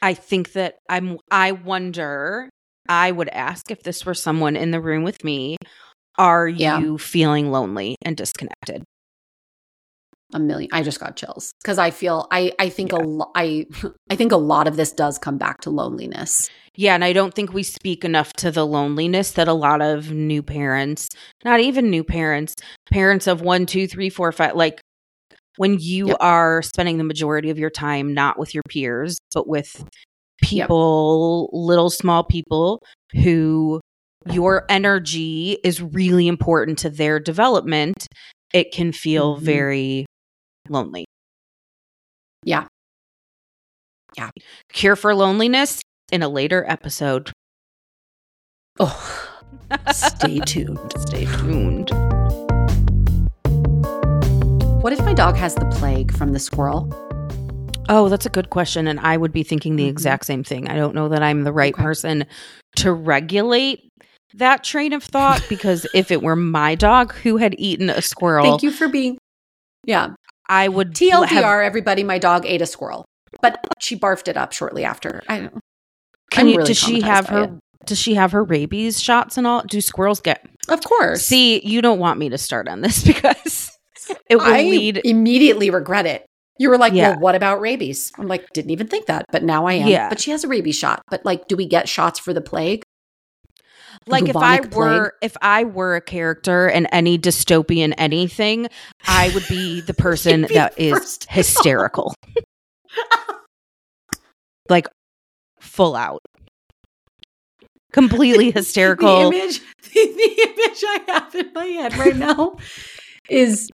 I 0.00 0.14
think 0.14 0.52
that 0.52 0.76
I'm 0.88 1.18
I 1.30 1.52
wonder 1.52 2.48
I 2.88 3.12
would 3.12 3.28
ask 3.28 3.70
if 3.70 3.82
this 3.82 4.04
were 4.06 4.14
someone 4.14 4.56
in 4.56 4.70
the 4.72 4.80
room 4.80 5.02
with 5.04 5.22
me, 5.22 5.56
are 6.18 6.48
Yeah. 6.48 6.80
you 6.80 6.98
feeling 6.98 7.50
lonely 7.52 7.96
and 8.02 8.16
disconnected? 8.16 8.82
A 10.32 10.38
million 10.38 10.68
i 10.72 10.82
just 10.82 11.00
got 11.00 11.16
chills 11.16 11.52
because 11.62 11.78
i 11.78 11.90
feel 11.90 12.26
i 12.30 12.52
i 12.58 12.68
think 12.68 12.92
a 12.92 12.96
lot 12.96 13.30
i 13.34 13.66
i 14.10 14.16
think 14.16 14.32
a 14.32 14.36
lot 14.36 14.66
of 14.68 14.76
this 14.76 14.92
does 14.92 15.18
come 15.18 15.38
back 15.38 15.60
to 15.60 15.70
loneliness 15.70 16.48
Yeah, 16.74 16.94
and 16.94 17.04
I 17.04 17.12
don't 17.12 17.34
think 17.34 17.52
we 17.52 17.62
speak 17.64 18.02
enough 18.02 18.32
to 18.38 18.50
the 18.50 18.64
loneliness 18.64 19.32
that 19.32 19.46
a 19.46 19.52
lot 19.52 19.82
of 19.82 20.10
new 20.10 20.42
parents, 20.42 21.10
not 21.44 21.60
even 21.60 21.90
new 21.90 22.02
parents, 22.02 22.54
parents 22.90 23.26
of 23.26 23.42
one, 23.42 23.66
two, 23.66 23.86
three, 23.86 24.08
four, 24.08 24.32
five, 24.32 24.54
like 24.54 24.80
when 25.58 25.76
you 25.78 26.08
Yep. 26.08 26.16
are 26.20 26.62
spending 26.62 26.96
the 26.96 27.04
majority 27.04 27.50
of 27.50 27.58
your 27.58 27.68
time 27.68 28.14
not 28.14 28.38
with 28.38 28.54
your 28.54 28.62
peers, 28.70 29.18
but 29.34 29.46
with 29.46 29.84
people, 30.42 31.50
little 31.52 31.90
small 31.90 32.24
people 32.24 32.80
who 33.22 33.80
your 34.30 34.64
energy 34.70 35.58
is 35.62 35.82
really 35.82 36.26
important 36.26 36.78
to 36.78 36.90
their 36.90 37.20
development, 37.20 38.06
it 38.54 38.72
can 38.72 38.92
feel 38.92 39.36
Mhm. 39.36 39.42
very 39.42 40.06
lonely. 40.72 41.04
Yeah. 42.44 42.66
Yeah. 44.16 44.30
Cure 44.72 44.96
for 44.96 45.14
loneliness 45.14 45.80
in 46.10 46.22
a 46.22 46.28
later 46.28 46.64
episode. 46.68 47.30
oh 48.80 49.28
stay 49.92 50.38
tuned 50.46 50.92
Stay 50.98 51.24
tuned. 51.26 51.90
what 54.82 54.92
if 54.92 55.00
my 55.04 55.14
dog 55.14 55.36
has 55.36 55.54
the 55.54 55.66
plague 55.78 56.12
from 56.16 56.32
the 56.32 56.38
squirrel 56.40 56.88
Oh, 57.88 58.08
that's 58.08 58.24
a 58.24 58.30
good 58.30 58.48
question. 58.48 58.86
And 58.86 59.00
I 59.00 59.16
would 59.16 59.32
be 59.32 59.42
thinking 59.42 59.74
the 59.74 59.84
Mhm. 59.86 59.90
exact 59.90 60.24
same 60.24 60.44
thing. 60.44 60.68
I 60.68 60.76
don't 60.76 60.94
know 60.94 61.08
that 61.08 61.20
I'm 61.22 61.42
the 61.42 61.52
right 61.52 61.74
Okay. 61.74 61.82
person 61.82 62.24
to 62.76 62.92
regulate 62.92 63.88
that 64.34 64.62
train 64.62 64.92
of 64.92 65.02
thought 65.02 65.44
because 65.48 65.84
if 65.92 66.10
it 66.12 66.22
were 66.22 66.36
my 66.36 66.74
dog 66.76 67.12
who 67.12 67.36
had 67.38 67.54
eaten 67.58 67.90
a 67.90 68.00
squirrel, 68.00 68.44
thank 68.44 68.62
you 68.62 68.70
for 68.70 68.88
being 68.88 69.18
yeah 69.84 70.10
I 70.52 70.68
would 70.68 70.94
tldr 70.94 71.26
have- 71.26 71.44
everybody 71.44 72.02
my 72.04 72.18
dog 72.18 72.44
ate 72.46 72.62
a 72.62 72.66
squirrel 72.66 73.04
but 73.40 73.58
she 73.80 73.96
barfed 73.96 74.28
it 74.28 74.36
up 74.36 74.52
shortly 74.52 74.84
after 74.84 75.22
i 75.28 75.40
don't 75.40 75.58
Can 76.30 76.48
you, 76.48 76.56
really 76.58 76.68
does 76.68 76.78
she 76.78 77.00
have 77.00 77.28
her? 77.28 77.44
it. 77.44 77.50
Does 77.84 77.98
she 77.98 78.14
have 78.14 78.30
her 78.32 78.44
rabies 78.44 79.02
shots 79.02 79.36
and 79.36 79.44
all? 79.46 79.62
Do 79.66 79.80
squirrels 79.80 80.20
get? 80.20 80.44
of 80.68 80.80
course 80.84 81.26
See, 81.26 81.60
you 81.66 81.82
don't 81.82 81.98
want 81.98 82.18
me 82.18 82.28
to 82.28 82.38
start 82.38 82.68
on 82.68 82.80
this 82.80 83.02
because 83.10 83.76
it 84.30 84.36
will 84.36 84.42
I 84.42 84.62
lead. 84.62 85.00
immediately 85.04 85.68
regret 85.70 86.06
it. 86.06 86.24
You 86.58 86.68
were 86.70 86.78
like, 86.78 86.92
Yeah. 86.92 87.10
well, 87.12 87.18
what 87.20 87.34
about 87.34 87.60
rabies? 87.60 88.12
I'm 88.18 88.28
like, 88.28 88.46
didn't 88.52 88.70
even 88.70 88.86
think 88.86 89.06
that, 89.06 89.24
but 89.32 89.42
now 89.42 89.66
I 89.66 89.72
am. 89.74 89.88
Yeah. 89.88 90.08
But 90.08 90.20
she 90.20 90.30
has 90.30 90.44
a 90.44 90.48
rabies 90.48 90.76
shot. 90.78 91.02
But 91.10 91.24
like, 91.24 91.48
do 91.48 91.56
we 91.56 91.66
get 91.66 91.88
shots 91.88 92.20
for 92.20 92.32
the 92.32 92.40
plague? 92.40 92.82
Like 94.06 94.28
if 94.28 94.36
I 94.36 94.60
were 94.60 95.10
plague? 95.10 95.12
if 95.22 95.36
I 95.42 95.64
were 95.64 95.96
a 95.96 96.00
character 96.00 96.68
in 96.68 96.86
any 96.86 97.18
dystopian 97.18 97.94
anything, 97.98 98.68
I 99.06 99.30
would 99.34 99.46
be 99.48 99.80
the 99.80 99.94
person 100.06 100.42
be 100.42 100.54
that 100.54 100.76
the 100.76 100.90
is 100.90 101.18
hysterical. 101.28 102.14
like 104.68 104.86
full 105.60 105.96
out. 105.96 106.20
Completely 107.92 108.50
hysterical. 108.52 109.30
The 109.30 109.36
image, 109.36 109.60
the, 109.60 109.64
the 109.92 110.48
image 110.48 110.84
I 110.84 111.00
have 111.08 111.34
in 111.34 111.52
my 111.54 111.66
head 111.66 111.96
right 111.96 112.16
now 112.16 112.56
is 113.28 113.68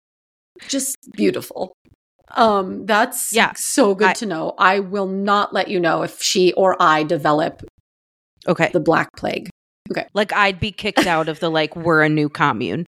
just 0.68 0.96
beautiful. 1.16 1.72
Um, 2.36 2.86
that's 2.86 3.32
Yeah. 3.32 3.52
so 3.56 3.94
good 3.94 4.08
I- 4.08 4.12
to 4.14 4.26
know. 4.26 4.54
I 4.58 4.80
will 4.80 5.06
not 5.06 5.52
let 5.52 5.68
you 5.68 5.78
know 5.80 6.02
if 6.02 6.22
she 6.22 6.52
or 6.54 6.76
I 6.80 7.02
develop 7.02 7.62
okay. 8.48 8.70
the 8.72 8.80
black 8.80 9.08
plague. 9.16 9.48
Like 10.14 10.32
I'd 10.32 10.60
be 10.60 10.72
kicked 10.72 11.06
out 11.06 11.28
of 11.28 11.40
the 11.40 11.50
like 11.50 11.76
we're 11.76 12.02
a 12.02 12.08
new 12.08 12.28
commune. 12.28 12.86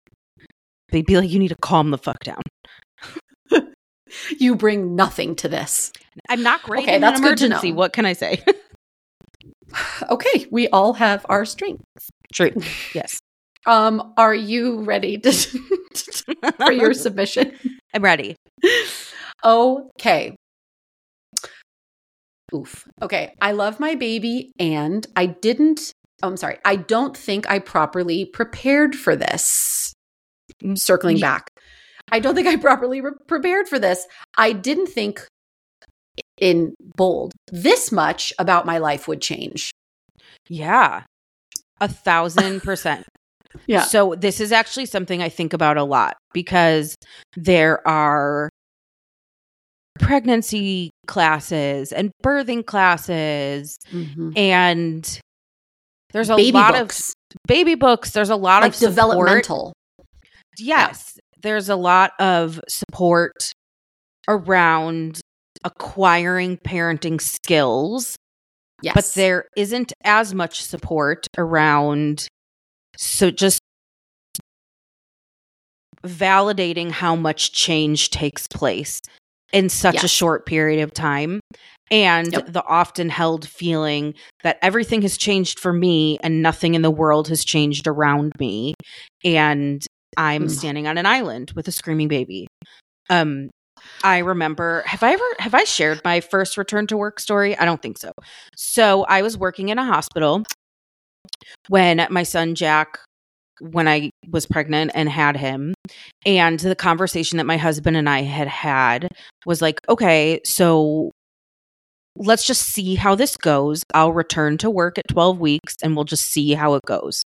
They'd 0.91 1.05
be 1.05 1.17
like, 1.17 1.29
you 1.29 1.37
need 1.39 1.49
to 1.49 1.57
calm 1.61 1.91
the 1.91 1.97
fuck 1.97 2.19
down. 2.23 2.41
You 4.39 4.55
bring 4.55 4.95
nothing 4.95 5.35
to 5.35 5.47
this. 5.47 5.91
I'm 6.29 6.41
not 6.41 6.63
great 6.63 6.85
Okay, 6.85 6.95
in 6.95 7.01
that's 7.01 7.19
an 7.19 7.27
emergency. 7.27 7.71
What 7.71 7.93
can 7.93 8.05
I 8.07 8.13
say? 8.13 8.43
Okay, 10.09 10.47
we 10.49 10.67
all 10.69 10.93
have 10.93 11.25
our 11.29 11.45
strengths. 11.45 11.83
True. 12.33 12.51
Yes. 12.95 13.19
Um, 13.67 14.13
are 14.17 14.33
you 14.33 14.81
ready 14.81 15.17
to, 15.19 15.31
for 16.57 16.71
your 16.71 16.93
submission? 16.95 17.53
I'm 17.93 18.03
ready. 18.03 18.35
Okay. 19.43 20.35
Oof. 22.55 22.87
Okay. 23.01 23.35
I 23.41 23.51
love 23.51 23.79
my 23.79 23.93
baby 23.95 24.51
and 24.57 25.05
I 25.15 25.27
didn't, 25.27 25.91
oh, 26.23 26.27
I'm 26.27 26.37
sorry. 26.37 26.57
I 26.65 26.75
don't 26.75 27.15
think 27.15 27.49
I 27.49 27.59
properly 27.59 28.25
prepared 28.25 28.95
for 28.95 29.15
this. 29.15 29.93
Circling 30.75 31.17
Ye- 31.17 31.21
back. 31.21 31.47
I 32.11 32.19
don't 32.19 32.33
think 32.35 32.47
I 32.47 32.55
properly 32.55 33.01
re- 33.01 33.11
prepared 33.27 33.67
for 33.67 33.77
this. 33.79 34.05
I 34.37 34.51
didn't 34.51 34.87
think 34.87 35.25
in 36.41 36.73
bold 36.97 37.31
this 37.51 37.91
much 37.91 38.33
about 38.39 38.65
my 38.65 38.77
life 38.79 39.07
would 39.07 39.21
change. 39.21 39.71
Yeah. 40.49 41.03
A 41.79 41.87
thousand 41.87 42.61
percent. 42.63 43.05
Yeah. 43.67 43.83
So 43.83 44.15
this 44.15 44.39
is 44.41 44.51
actually 44.51 44.85
something 44.87 45.21
I 45.21 45.29
think 45.29 45.53
about 45.53 45.77
a 45.77 45.83
lot 45.83 46.17
because 46.33 46.95
there 47.35 47.87
are 47.87 48.49
pregnancy 49.99 50.91
classes 51.07 51.91
and 51.91 52.11
birthing 52.23 52.65
classes 52.65 53.77
Mhm. 53.91 54.37
and 54.37 55.19
there's 56.13 56.29
a 56.29 56.35
Baby 56.35 56.51
lot 56.53 56.73
books, 56.73 57.09
of 57.09 57.37
baby 57.47 57.75
books. 57.75 58.11
There's 58.11 58.29
a 58.29 58.35
lot 58.35 58.61
like 58.63 58.69
of 58.71 58.75
support. 58.75 58.91
developmental. 58.95 59.73
Yes. 60.57 61.17
There's 61.41 61.69
a 61.69 61.75
lot 61.75 62.11
of 62.19 62.59
support 62.67 63.51
around 64.27 65.21
acquiring 65.63 66.57
parenting 66.57 67.21
skills, 67.21 68.15
Yes. 68.81 68.95
but 68.95 69.11
there 69.15 69.45
isn't 69.55 69.93
as 70.03 70.33
much 70.33 70.63
support 70.63 71.27
around 71.37 72.27
so 72.97 73.31
just 73.31 73.59
validating 76.05 76.91
how 76.91 77.15
much 77.15 77.51
change 77.51 78.09
takes 78.09 78.47
place 78.47 78.99
in 79.51 79.67
such 79.69 80.03
a 80.03 80.07
short 80.07 80.45
period 80.45 80.81
of 80.81 80.93
time 80.93 81.39
and 81.91 82.31
Yep. 82.33 82.53
the 82.53 82.63
often 82.65 83.09
held 83.09 83.47
feeling 83.47 84.13
that 84.43 84.57
everything 84.61 85.01
has 85.01 85.17
changed 85.17 85.59
for 85.59 85.73
me 85.73 86.17
and 86.21 86.41
nothing 86.41 86.75
in 86.75 86.81
the 86.81 86.91
world 86.91 87.27
has 87.29 87.43
changed 87.43 87.87
around 87.87 88.31
me 88.39 88.73
and 89.23 89.85
i'm 90.17 90.45
Mm. 90.47 90.51
standing 90.51 90.87
on 90.87 90.97
an 90.97 91.05
island 91.05 91.51
with 91.55 91.67
a 91.67 91.71
screaming 91.71 92.07
baby 92.07 92.47
um 93.09 93.49
i 94.03 94.19
remember 94.19 94.83
have 94.85 95.03
i 95.03 95.13
ever 95.13 95.23
have 95.39 95.53
i 95.53 95.63
shared 95.63 96.01
my 96.03 96.19
first 96.19 96.57
return 96.57 96.85
to 96.87 96.97
work 96.97 97.19
story 97.19 97.57
i 97.57 97.65
don't 97.65 97.81
think 97.81 97.97
so 97.97 98.11
so 98.55 99.03
i 99.05 99.21
was 99.21 99.37
working 99.37 99.69
in 99.69 99.77
a 99.79 99.85
hospital 99.85 100.43
when 101.67 102.05
my 102.09 102.23
son 102.23 102.55
jack 102.55 102.99
when 103.61 103.87
i 103.87 104.09
was 104.31 104.45
pregnant 104.45 104.91
and 104.95 105.09
had 105.09 105.35
him 105.35 105.73
and 106.25 106.59
the 106.59 106.75
conversation 106.75 107.37
that 107.37 107.45
my 107.45 107.57
husband 107.57 107.97
and 107.97 108.09
i 108.09 108.21
had 108.21 108.47
had 108.47 109.07
was 109.45 109.61
like 109.61 109.79
okay 109.89 110.39
so 110.45 111.11
let's 112.19 112.45
just 112.45 112.61
see 112.63 112.95
how 112.95 113.15
this 113.15 113.37
goes. 113.37 113.83
I'll 113.93 114.13
return 114.13 114.57
to 114.59 114.69
work 114.69 114.97
at 114.99 115.07
12 115.07 115.39
weeks 115.39 115.75
and 115.81 115.95
we'll 115.95 116.05
just 116.05 116.25
see 116.25 116.53
how 116.53 116.75
it 116.75 116.83
goes. 116.85 117.23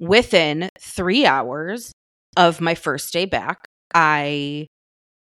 Within 0.00 0.68
three 0.80 1.24
hours 1.26 1.92
of 2.36 2.60
my 2.60 2.74
first 2.74 3.12
day 3.12 3.24
back 3.26 3.58
i 3.94 4.66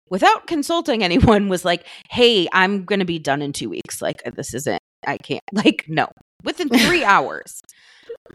without 0.09 0.47
consulting 0.53 1.03
anyone 1.03 1.49
was 1.49 1.65
like 1.65 1.85
hey 2.09 2.47
i'm 2.53 2.85
gonna 2.85 3.03
be 3.05 3.19
done 3.19 3.41
in 3.41 3.51
two 3.53 3.69
weeks. 3.69 4.01
Like 4.01 4.21
this 4.35 4.53
isn't 4.53 4.79
i 5.05 5.17
can't. 5.17 5.43
Like 5.53 5.85
no. 5.89 6.07
Within 6.43 6.69
three 6.69 7.03
hours. 7.15 7.59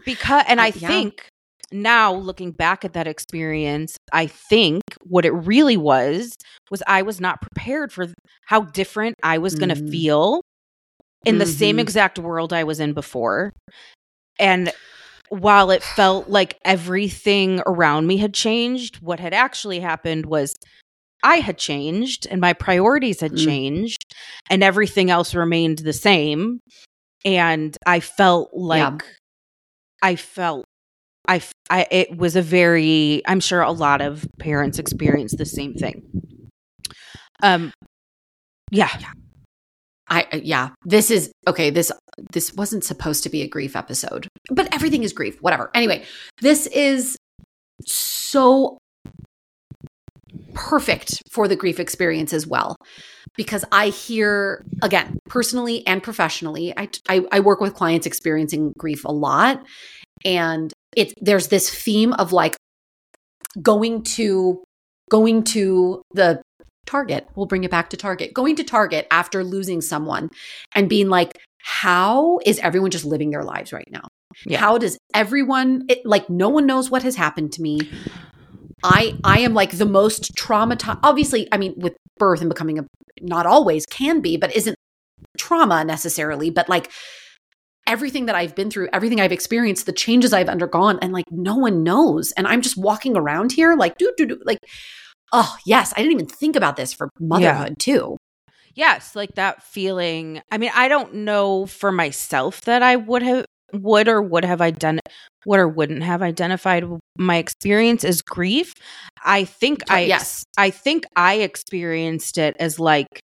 Because 0.05 0.43
and 0.47 0.61
i 0.61 0.67
Yeah. 0.75 0.87
think 0.87 1.27
now 1.71 2.13
looking 2.13 2.51
back 2.51 2.85
at 2.85 2.93
that 2.93 3.07
experience 3.07 3.97
i 4.13 4.25
think 4.25 4.81
what 5.03 5.25
it 5.25 5.31
really 5.31 5.75
was 5.77 6.33
was 6.71 6.81
i 6.87 7.01
was 7.01 7.19
not 7.19 7.41
prepared 7.41 7.91
for 7.91 8.07
how 8.45 8.61
different 8.61 9.15
i 9.23 9.37
was 9.37 9.53
going 9.55 9.69
to 9.69 9.75
feel 9.91 10.41
in 11.25 11.39
the 11.39 11.45
same 11.45 11.77
Mhm. 11.77 11.81
exact 11.81 12.17
world 12.19 12.53
i 12.53 12.63
was 12.63 12.79
in 12.79 12.93
before 12.93 13.51
and 14.39 14.71
while 15.29 15.71
it 15.71 15.83
felt 15.83 16.29
like 16.29 16.57
everything 16.63 17.61
around 17.65 18.07
me 18.07 18.15
had 18.17 18.33
changed 18.33 19.01
what 19.01 19.19
had 19.19 19.33
actually 19.33 19.81
happened 19.81 20.25
was 20.25 20.55
i 21.23 21.37
had 21.37 21.57
changed 21.57 22.25
and 22.31 22.39
my 22.39 22.53
priorities 22.53 23.19
had 23.19 23.33
Mm. 23.33 23.43
changed 23.43 24.05
and 24.49 24.63
everything 24.63 25.09
else 25.11 25.35
remained 25.35 25.79
the 25.79 25.91
same 25.91 26.59
and 27.25 27.75
i 27.85 27.99
felt 27.99 28.53
like 28.53 28.79
Yeah. 28.79 28.97
i 30.01 30.15
felt 30.15 30.63
I, 31.27 31.41
I 31.69 31.87
it 31.91 32.17
was 32.17 32.35
a 32.35 32.41
very 32.41 33.21
i'm 33.27 33.39
sure 33.39 33.61
a 33.61 33.71
lot 33.71 34.01
of 34.01 34.25
parents 34.39 34.79
experience 34.79 35.35
the 35.35 35.45
same 35.45 35.73
thing 35.73 36.03
um 37.43 37.71
yeah 38.71 38.89
I 40.09 40.25
yeah, 40.41 40.69
this 40.85 41.11
is 41.11 41.31
okay, 41.47 41.69
this 41.69 41.91
this 42.31 42.53
wasn't 42.53 42.83
supposed 42.83 43.23
to 43.23 43.29
be 43.29 43.41
a 43.41 43.47
grief 43.47 43.75
episode. 43.75 44.27
But 44.49 44.73
everything 44.73 45.03
is 45.03 45.11
grief, 45.11 45.41
whatever. 45.41 45.69
Anyway, 45.73 46.05
this 46.41 46.65
is 46.67 47.17
so 47.85 48.77
perfect 50.53 51.21
for 51.29 51.47
the 51.47 51.55
grief 51.55 51.79
experience 51.79 52.33
as 52.33 52.47
well 52.47 52.75
because 53.35 53.63
i 53.71 53.89
hear 53.89 54.65
again 54.81 55.19
personally 55.29 55.85
and 55.85 56.01
professionally 56.01 56.73
I, 56.75 56.89
I, 57.07 57.25
I 57.31 57.39
work 57.39 57.61
with 57.61 57.75
clients 57.75 58.07
experiencing 58.07 58.73
grief 58.77 59.05
a 59.05 59.11
lot 59.11 59.63
and 60.25 60.73
it 60.95 61.13
there's 61.21 61.47
this 61.47 61.69
theme 61.69 62.13
of 62.13 62.31
like 62.31 62.55
going 63.61 64.03
to 64.03 64.63
going 65.09 65.43
to 65.43 66.01
the 66.13 66.41
target 66.85 67.27
we'll 67.35 67.45
bring 67.45 67.63
it 67.63 67.71
back 67.71 67.89
to 67.89 67.97
target 67.97 68.33
going 68.33 68.55
to 68.55 68.63
target 68.63 69.07
after 69.11 69.43
losing 69.43 69.81
someone 69.81 70.29
and 70.73 70.89
being 70.89 71.09
like 71.09 71.37
how 71.59 72.39
is 72.45 72.59
everyone 72.59 72.91
just 72.91 73.03
living 73.03 73.29
their 73.29 73.43
lives 73.43 73.73
right 73.73 73.89
now 73.91 74.07
yeah. 74.45 74.57
how 74.57 74.77
does 74.77 74.97
everyone 75.13 75.83
it, 75.89 76.05
like 76.05 76.29
no 76.29 76.47
one 76.47 76.65
knows 76.65 76.89
what 76.89 77.03
has 77.03 77.15
happened 77.15 77.51
to 77.51 77.61
me 77.61 77.79
I 78.83 79.17
I 79.23 79.39
am 79.39 79.53
like 79.53 79.71
the 79.71 79.85
most 79.85 80.35
traumatized. 80.35 80.99
Obviously, 81.03 81.47
I 81.51 81.57
mean, 81.57 81.73
with 81.77 81.95
birth 82.17 82.41
and 82.41 82.49
becoming 82.49 82.79
a 82.79 82.85
not 83.21 83.45
always 83.45 83.85
can 83.85 84.21
be, 84.21 84.37
but 84.37 84.55
isn't 84.55 84.77
trauma 85.37 85.83
necessarily. 85.83 86.49
But 86.49 86.69
like 86.69 86.91
everything 87.87 88.27
that 88.27 88.35
I've 88.35 88.55
been 88.55 88.69
through, 88.69 88.89
everything 88.93 89.19
I've 89.19 89.31
experienced, 89.31 89.85
the 89.85 89.93
changes 89.93 90.33
I've 90.33 90.49
undergone, 90.49 90.99
and 91.01 91.13
like 91.13 91.25
no 91.31 91.55
one 91.55 91.83
knows, 91.83 92.31
and 92.33 92.47
I'm 92.47 92.61
just 92.61 92.77
walking 92.77 93.17
around 93.17 93.51
here 93.51 93.75
like 93.75 93.97
do 93.97 94.13
do 94.17 94.25
do 94.25 94.41
like. 94.45 94.59
Oh 95.33 95.57
yes, 95.65 95.93
I 95.93 95.97
didn't 95.97 96.13
even 96.13 96.27
think 96.27 96.55
about 96.55 96.77
this 96.77 96.93
for 96.93 97.09
motherhood 97.19 97.69
yeah. 97.71 97.75
too. 97.79 98.17
Yes, 98.75 99.15
like 99.15 99.35
that 99.35 99.63
feeling. 99.63 100.41
I 100.51 100.57
mean, 100.57 100.71
I 100.73 100.87
don't 100.87 101.13
know 101.15 101.65
for 101.65 101.91
myself 101.91 102.61
that 102.61 102.83
I 102.83 102.95
would 102.95 103.23
have 103.23 103.45
would 103.73 104.07
or 104.07 104.21
would 104.21 104.45
have 104.45 104.61
identified 104.61 105.11
would 105.45 105.59
or 105.59 105.67
wouldn't 105.67 106.03
have 106.03 106.21
identified 106.21 106.85
my 107.17 107.37
experience 107.37 108.03
as 108.03 108.21
grief. 108.21 108.73
I 109.23 109.45
think 109.45 109.81
oh, 109.89 109.95
I 109.95 109.99
yes. 110.01 110.43
I 110.57 110.69
think 110.69 111.05
I 111.15 111.35
experienced 111.35 112.37
it 112.37 112.55
as 112.59 112.79
like 112.79 113.21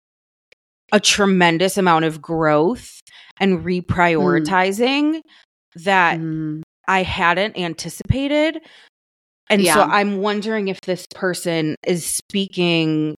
a 0.92 1.00
tremendous 1.00 1.76
amount 1.76 2.04
of 2.04 2.22
growth 2.22 3.00
and 3.38 3.64
reprioritizing 3.64 5.14
mm. 5.14 5.22
that 5.76 6.18
mm. 6.18 6.62
I 6.88 7.02
hadn't 7.02 7.58
anticipated. 7.58 8.60
And 9.48 9.62
yeah. 9.62 9.74
so 9.74 9.82
I'm 9.82 10.18
wondering 10.18 10.68
if 10.68 10.80
this 10.82 11.06
person 11.14 11.76
is 11.84 12.04
speaking 12.04 13.16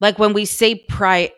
like 0.00 0.18
when 0.18 0.32
we 0.32 0.44
say 0.44 0.74
pri 0.88 1.30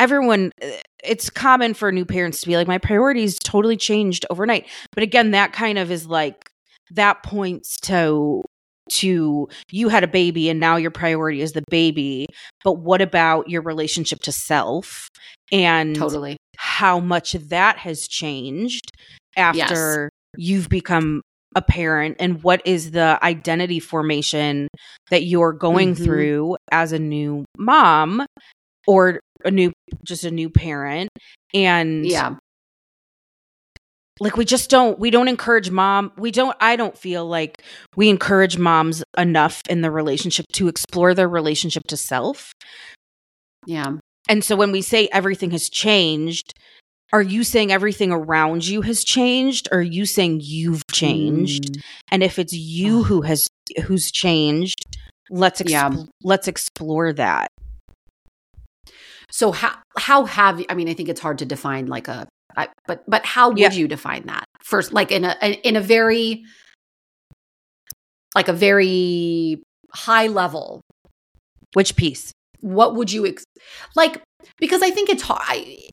everyone 0.00 0.50
eh, 0.60 0.80
it's 1.04 1.30
common 1.30 1.74
for 1.74 1.92
new 1.92 2.04
parents 2.04 2.40
to 2.40 2.46
be 2.46 2.56
like 2.56 2.66
my 2.66 2.78
priorities 2.78 3.38
totally 3.38 3.76
changed 3.76 4.26
overnight 4.30 4.66
but 4.92 5.02
again 5.02 5.30
that 5.30 5.52
kind 5.52 5.78
of 5.78 5.90
is 5.90 6.06
like 6.06 6.50
that 6.90 7.22
points 7.22 7.78
to 7.80 8.42
to 8.88 9.48
you 9.70 9.88
had 9.88 10.04
a 10.04 10.08
baby 10.08 10.48
and 10.48 10.60
now 10.60 10.76
your 10.76 10.90
priority 10.90 11.40
is 11.40 11.52
the 11.52 11.64
baby 11.70 12.26
but 12.62 12.74
what 12.74 13.02
about 13.02 13.48
your 13.48 13.62
relationship 13.62 14.20
to 14.20 14.30
self 14.30 15.08
and 15.50 15.96
totally 15.96 16.36
how 16.56 17.00
much 17.00 17.32
that 17.32 17.78
has 17.78 18.08
changed 18.08 18.90
after 19.36 20.10
yes. 20.36 20.48
you've 20.48 20.68
become 20.68 21.22
a 21.54 21.62
parent 21.62 22.16
and 22.20 22.42
what 22.42 22.60
is 22.66 22.90
the 22.90 23.18
identity 23.22 23.80
formation 23.80 24.68
that 25.10 25.22
you're 25.24 25.52
going 25.52 25.94
mm-hmm. 25.94 26.04
through 26.04 26.56
as 26.70 26.92
a 26.92 26.98
new 26.98 27.44
mom 27.56 28.26
or 28.86 29.20
a 29.44 29.50
new 29.50 29.72
just 30.04 30.24
a 30.24 30.30
new 30.30 30.50
parent 30.50 31.08
and 31.54 32.06
yeah 32.06 32.36
like 34.20 34.36
we 34.36 34.44
just 34.44 34.70
don't 34.70 34.98
we 34.98 35.10
don't 35.10 35.28
encourage 35.28 35.70
mom 35.70 36.12
we 36.16 36.30
don't 36.30 36.56
i 36.60 36.76
don't 36.76 36.96
feel 36.96 37.26
like 37.26 37.62
we 37.96 38.08
encourage 38.08 38.58
moms 38.58 39.02
enough 39.16 39.62
in 39.68 39.80
the 39.80 39.90
relationship 39.90 40.44
to 40.52 40.68
explore 40.68 41.14
their 41.14 41.28
relationship 41.28 41.82
to 41.88 41.96
self 41.96 42.52
yeah 43.66 43.92
and 44.28 44.44
so 44.44 44.56
when 44.56 44.72
we 44.72 44.82
say 44.82 45.08
everything 45.12 45.50
has 45.50 45.68
changed 45.68 46.52
are 47.12 47.22
you 47.22 47.44
saying 47.44 47.70
everything 47.70 48.10
around 48.10 48.66
you 48.66 48.82
has 48.82 49.04
changed 49.04 49.68
or 49.70 49.78
are 49.78 49.82
you 49.82 50.04
saying 50.04 50.40
you've 50.42 50.86
changed 50.92 51.74
mm. 51.74 51.82
and 52.10 52.22
if 52.22 52.38
it's 52.38 52.52
you 52.52 53.04
who 53.04 53.22
has 53.22 53.46
who's 53.84 54.10
changed 54.10 54.84
let's 55.30 55.62
exp- 55.62 55.70
yeah. 55.70 55.90
let's 56.22 56.48
explore 56.48 57.12
that 57.12 57.48
so 59.30 59.52
how 59.52 59.76
how 59.98 60.24
have 60.24 60.60
you? 60.60 60.66
I 60.68 60.74
mean, 60.74 60.88
I 60.88 60.94
think 60.94 61.08
it's 61.08 61.20
hard 61.20 61.38
to 61.38 61.44
define 61.44 61.86
like 61.86 62.08
a, 62.08 62.26
I, 62.56 62.68
but 62.86 63.02
but 63.08 63.24
how 63.26 63.50
would 63.50 63.58
yeah. 63.58 63.72
you 63.72 63.88
define 63.88 64.24
that 64.26 64.44
first? 64.62 64.92
Like 64.92 65.12
in 65.12 65.24
a 65.24 65.36
in 65.62 65.76
a 65.76 65.80
very 65.80 66.44
like 68.34 68.48
a 68.48 68.52
very 68.52 69.62
high 69.92 70.28
level. 70.28 70.80
Which 71.74 71.96
piece? 71.96 72.32
What 72.60 72.94
would 72.94 73.12
you 73.12 73.26
ex- 73.26 73.44
like? 73.94 74.22
Because 74.58 74.82
I 74.82 74.90
think 74.90 75.08
it's 75.08 75.22
hard. 75.22 75.42
I, 75.42 75.88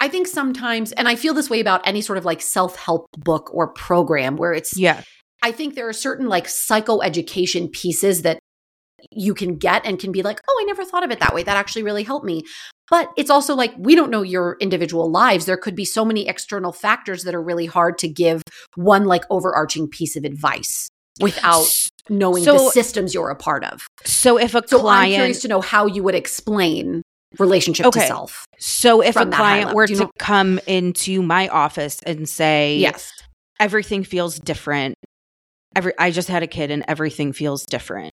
I 0.00 0.08
think 0.08 0.26
sometimes, 0.26 0.92
and 0.92 1.08
I 1.08 1.14
feel 1.14 1.34
this 1.34 1.48
way 1.48 1.60
about 1.60 1.86
any 1.86 2.00
sort 2.00 2.18
of 2.18 2.24
like 2.24 2.42
self 2.42 2.76
help 2.76 3.06
book 3.18 3.52
or 3.54 3.72
program 3.72 4.36
where 4.36 4.52
it's 4.52 4.76
yeah. 4.76 5.02
I 5.42 5.52
think 5.52 5.74
there 5.74 5.88
are 5.88 5.92
certain 5.92 6.28
like 6.28 6.46
psychoeducation 6.46 7.72
pieces 7.72 8.22
that 8.22 8.38
you 9.10 9.34
can 9.34 9.56
get 9.56 9.84
and 9.84 9.98
can 9.98 10.12
be 10.12 10.22
like, 10.22 10.40
oh, 10.48 10.58
I 10.60 10.64
never 10.64 10.84
thought 10.84 11.04
of 11.04 11.10
it 11.10 11.20
that 11.20 11.34
way. 11.34 11.42
That 11.42 11.56
actually 11.56 11.82
really 11.82 12.04
helped 12.04 12.24
me. 12.24 12.42
But 12.90 13.10
it's 13.16 13.30
also 13.30 13.54
like 13.54 13.72
we 13.78 13.94
don't 13.94 14.10
know 14.10 14.22
your 14.22 14.56
individual 14.60 15.10
lives. 15.10 15.46
There 15.46 15.56
could 15.56 15.74
be 15.74 15.84
so 15.84 16.04
many 16.04 16.28
external 16.28 16.72
factors 16.72 17.24
that 17.24 17.34
are 17.34 17.42
really 17.42 17.66
hard 17.66 17.98
to 17.98 18.08
give 18.08 18.42
one 18.76 19.04
like 19.04 19.24
overarching 19.30 19.88
piece 19.88 20.16
of 20.16 20.24
advice 20.24 20.88
without 21.20 21.66
knowing 22.08 22.44
so, 22.44 22.54
the 22.54 22.70
systems 22.70 23.14
you're 23.14 23.30
a 23.30 23.36
part 23.36 23.64
of. 23.64 23.86
So 24.04 24.38
if 24.38 24.54
a 24.54 24.66
so 24.66 24.80
client, 24.80 25.12
I'm 25.12 25.18
curious 25.18 25.42
to 25.42 25.48
know 25.48 25.60
how 25.60 25.86
you 25.86 26.02
would 26.02 26.14
explain 26.14 27.02
relationship 27.38 27.86
okay. 27.86 28.00
to 28.00 28.06
self. 28.06 28.46
So 28.58 29.00
if 29.00 29.16
a 29.16 29.26
client 29.26 29.74
were 29.74 29.86
to 29.86 29.94
know- 29.94 30.10
come 30.18 30.58
into 30.66 31.22
my 31.22 31.48
office 31.48 32.00
and 32.04 32.28
say, 32.28 32.76
"Yes, 32.76 33.12
everything 33.58 34.04
feels 34.04 34.38
different," 34.38 34.96
every 35.74 35.92
I 35.98 36.10
just 36.10 36.28
had 36.28 36.42
a 36.42 36.46
kid 36.46 36.70
and 36.70 36.84
everything 36.88 37.32
feels 37.32 37.64
different. 37.64 38.12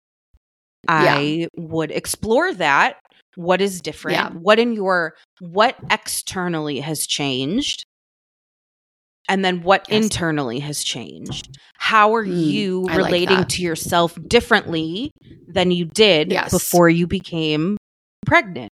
I 0.88 1.20
yeah. 1.20 1.46
would 1.56 1.90
explore 1.90 2.52
that. 2.54 2.98
What 3.34 3.60
is 3.60 3.80
different? 3.80 4.16
Yeah. 4.16 4.30
What 4.30 4.58
in 4.58 4.72
your 4.72 5.14
what 5.40 5.76
externally 5.90 6.80
has 6.80 7.06
changed? 7.06 7.85
And 9.28 9.44
then 9.44 9.62
what 9.62 9.86
yes. 9.88 10.04
internally 10.04 10.60
has 10.60 10.84
changed? 10.84 11.58
How 11.74 12.14
are 12.14 12.24
mm, 12.24 12.46
you 12.46 12.86
relating 12.86 13.38
like 13.38 13.48
to 13.48 13.62
yourself 13.62 14.16
differently 14.26 15.10
than 15.48 15.70
you 15.70 15.84
did 15.84 16.30
yes. 16.30 16.50
before 16.50 16.88
you 16.88 17.06
became 17.06 17.76
pregnant? 18.24 18.70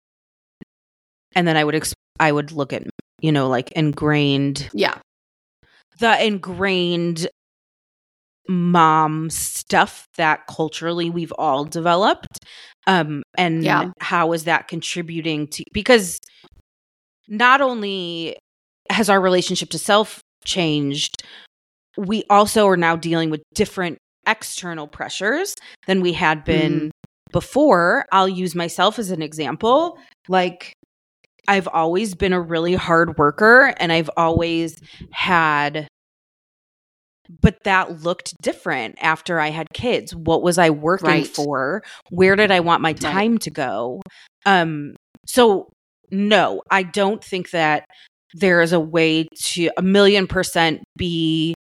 And 1.36 1.48
then 1.48 1.58
I 1.58 1.64
would 1.64 1.76
ex- 1.76 1.96
I 2.20 2.32
would 2.32 2.52
look 2.52 2.72
at 2.74 2.84
you 3.24 3.32
know 3.32 3.48
like 3.48 3.72
ingrained 3.72 4.70
yeah 4.74 5.00
the 6.00 6.24
ingrained 6.24 7.28
mom 8.48 9.30
stuff 9.30 10.06
that 10.18 10.46
culturally 10.48 11.10
we've 11.10 11.32
all 11.40 11.64
developed 11.64 12.40
um 12.86 13.24
and 13.38 13.64
yeah. 13.64 13.92
how 14.00 14.34
is 14.34 14.44
that 14.44 14.68
contributing 14.68 15.48
to 15.48 15.64
because 15.72 16.20
not 17.30 17.62
only 17.62 18.38
has 18.90 19.10
our 19.10 19.22
relationship 19.22 19.70
to 19.70 19.80
self 19.80 20.20
changed 20.44 21.24
we 21.98 22.24
also 22.30 22.68
are 22.68 22.78
now 22.78 22.96
dealing 22.96 23.30
with 23.30 23.42
different 23.54 23.98
external 24.28 24.88
pressures 24.88 25.56
than 25.86 26.02
we 26.02 26.14
had 26.14 26.44
been 26.44 26.80
mm. 26.80 26.92
before 27.32 28.06
i'll 28.12 28.30
use 28.30 28.56
myself 28.56 28.98
as 28.98 29.12
an 29.12 29.22
example 29.22 29.98
like 30.28 30.74
I've 31.48 31.68
always 31.68 32.16
been 32.16 32.34
a 32.34 32.40
really 32.40 32.74
hard 32.74 33.18
worker 33.18 33.74
and 33.78 33.92
I've 33.92 34.10
always 34.16 34.80
had 35.12 35.88
but 37.42 37.64
that 37.64 38.04
looked 38.04 38.40
different 38.42 38.98
after 39.02 39.40
I 39.40 39.50
had 39.50 39.68
kids. 39.74 40.14
What 40.14 40.44
was 40.44 40.58
I 40.58 40.70
working 40.70 41.08
right. 41.08 41.28
for? 41.28 41.84
Where 42.10 42.36
did 42.36 42.52
I 42.52 42.60
want 42.60 42.82
my 42.82 42.94
time 42.94 43.34
right. 43.34 43.42
to 43.42 43.50
go? 43.50 44.02
Um, 44.46 44.96
so 45.26 45.70
no, 46.12 46.62
I 46.70 46.84
don't 46.84 47.24
think 47.24 47.52
that 47.52 47.86
there 48.34 48.62
is 48.62 48.74
a 48.74 48.80
way 48.80 49.28
to 49.44 49.70
a 49.78 49.82
million 49.82 50.28
percent 50.28 50.82
be 50.98 51.54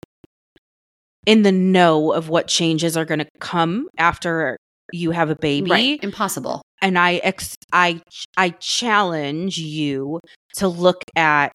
in 1.26 1.42
the 1.42 1.52
know 1.52 2.12
of 2.12 2.28
what 2.28 2.48
changes 2.48 2.96
are 2.96 3.04
going 3.04 3.20
to 3.20 3.28
come 3.40 3.88
after 3.98 4.56
you 4.92 5.10
have 5.12 5.30
a 5.30 5.36
baby. 5.36 5.70
Right. 5.70 6.04
Impossible. 6.04 6.62
And 6.80 6.98
I 6.98 7.14
ex- 7.16 7.54
I 7.72 8.00
I 8.36 8.50
challenge 8.50 9.56
you 9.58 10.20
to 10.56 10.68
look 10.68 11.02
at 11.16 11.54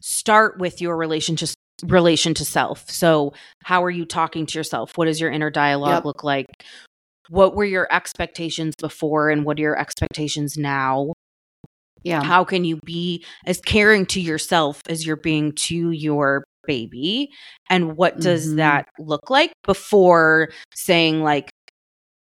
start 0.00 0.58
with 0.58 0.80
your 0.80 0.96
relationship 0.96 1.50
relation 1.84 2.32
to 2.34 2.44
self. 2.44 2.90
So, 2.90 3.34
how 3.64 3.84
are 3.84 3.90
you 3.90 4.04
talking 4.06 4.46
to 4.46 4.58
yourself? 4.58 4.92
What 4.96 5.04
does 5.06 5.20
your 5.20 5.30
inner 5.30 5.50
dialogue 5.50 5.96
Yep. 5.98 6.04
look 6.04 6.24
like? 6.24 6.46
What 7.28 7.54
were 7.54 7.64
your 7.64 7.86
expectations 7.92 8.74
before 8.80 9.30
and 9.30 9.44
what 9.44 9.58
are 9.58 9.62
your 9.62 9.78
expectations 9.78 10.56
now? 10.56 11.12
Yeah. 12.06 12.22
How 12.22 12.44
can 12.44 12.64
you 12.64 12.78
be 12.84 13.24
as 13.46 13.60
caring 13.60 14.06
to 14.06 14.20
yourself 14.20 14.80
as 14.88 15.04
you're 15.04 15.16
being 15.16 15.52
to 15.66 15.90
your 15.90 16.44
baby? 16.66 17.30
And 17.68 17.96
what 17.96 18.18
does 18.20 18.46
Mhm. 18.48 18.56
that 18.56 18.88
look 18.98 19.28
like 19.30 19.52
before 19.64 20.48
saying 20.74 21.22
like 21.22 21.50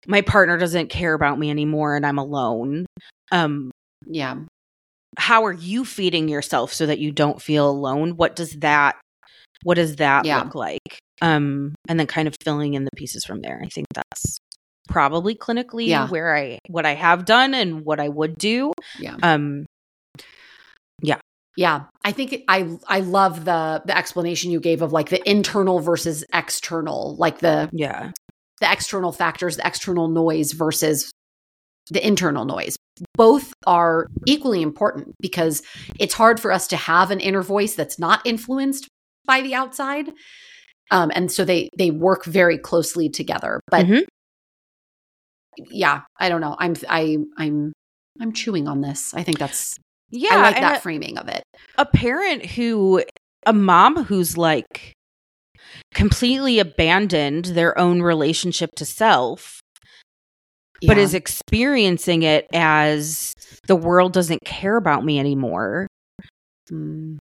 my 0.07 0.21
partner 0.21 0.59
doesn't 0.59 0.89
care 0.91 1.15
about 1.15 1.39
me 1.39 1.51
anymore 1.51 1.97
and 1.97 2.05
I'm 2.07 2.19
alone? 2.19 2.87
Um 3.31 3.71
Yeah. 4.07 4.37
how 5.19 5.45
are 5.45 5.53
you 5.53 5.85
feeding 5.85 6.29
yourself 6.29 6.73
so 6.73 6.87
that 6.87 6.99
you 6.99 7.13
don't 7.13 7.41
feel 7.43 7.69
alone 7.71 8.17
what 8.17 8.35
does 8.37 8.53
that 8.61 8.97
what 9.63 9.75
does 9.75 9.97
that 9.97 10.25
Yeah. 10.25 10.39
look 10.45 10.55
like 10.55 10.99
um 11.21 11.75
and 11.89 12.01
then 12.01 12.07
kind 12.07 12.27
of 12.29 12.35
filling 12.43 12.75
in 12.75 12.85
the 12.85 12.91
pieces 12.97 13.25
from 13.25 13.43
there 13.43 13.61
i 13.63 13.69
think 13.69 13.87
that's 13.95 14.39
probably 14.88 15.35
clinically 15.35 15.87
Yeah. 15.87 16.09
where 16.09 16.35
i 16.37 16.59
what 16.68 16.85
i 16.87 16.95
have 16.95 17.25
done 17.25 17.55
and 17.55 17.85
what 17.85 18.01
i 18.01 18.09
would 18.09 18.37
do 18.37 18.73
Yeah. 18.99 19.16
um 19.23 19.64
Yeah, 21.03 21.18
Yeah. 21.57 21.85
I 22.05 22.12
think 22.12 22.33
it- 22.33 22.45
I 22.49 22.79
I 22.88 23.01
love 23.01 23.45
the 23.45 23.83
the 23.85 23.97
explanation 23.97 24.51
you 24.51 24.61
gave 24.61 24.83
of 24.83 24.92
like 24.92 25.09
the 25.11 25.21
internal 25.29 25.81
versus 25.81 26.25
external, 26.33 27.16
like 27.16 27.38
the 27.40 27.68
yeah 27.73 28.11
the 28.61 28.71
external 28.73 29.11
factors, 29.12 29.57
the 29.57 29.66
external 29.66 30.09
noise 30.09 30.53
versus 30.53 31.11
the 31.90 32.05
internal 32.07 32.45
noise. 32.45 32.77
Both 33.16 33.53
are 33.66 34.07
equally 34.27 34.62
important 34.62 35.14
because 35.21 35.62
it's 35.99 36.14
hard 36.14 36.38
for 36.38 36.53
us 36.53 36.68
to 36.68 36.77
have 36.77 37.11
an 37.11 37.18
inner 37.21 37.42
voice 37.42 37.75
that's 37.75 37.99
not 37.99 38.21
influenced 38.25 38.87
by 39.27 39.40
the 39.42 39.55
outside. 39.55 40.12
Um, 40.92 41.11
and 41.14 41.31
so 41.33 41.45
they 41.45 41.68
they 41.77 41.90
work 41.90 42.25
very 42.25 42.57
closely 42.59 43.09
together. 43.09 43.61
But 43.71 43.87
Mhm. 43.87 44.05
Yeah, 45.57 46.03
I 46.19 46.29
don't 46.29 46.41
know. 46.41 46.57
I'm 46.59 46.75
I 46.88 47.19
I'm 47.37 47.73
I'm 48.21 48.33
chewing 48.33 48.69
on 48.69 48.81
this. 48.81 49.15
I 49.15 49.23
think 49.23 49.38
that's 49.38 49.77
yeah 50.11 50.29
I 50.33 50.43
like 50.43 50.61
that 50.61 50.79
a, 50.79 50.81
framing 50.81 51.19
of 51.19 51.29
it. 51.29 51.43
a 51.79 51.87
parent 51.87 52.47
who 52.47 53.03
a 53.47 53.53
mom 53.53 54.05
who's 54.05 54.37
like 54.37 54.93
completely 55.95 56.59
abandoned 56.59 57.47
their 57.47 57.79
own 57.79 58.03
relationship 58.03 58.71
to 58.77 58.85
self 58.85 59.61
but 60.85 60.99
is 60.99 61.15
experiencing 61.15 62.23
it 62.25 62.47
as 62.53 63.33
the 63.69 63.77
world 63.77 64.12
doesn't 64.12 64.41
care 64.45 64.77
about 64.77 65.05
me 65.05 65.19
anymore 65.19 65.87
Mm, 66.71 67.19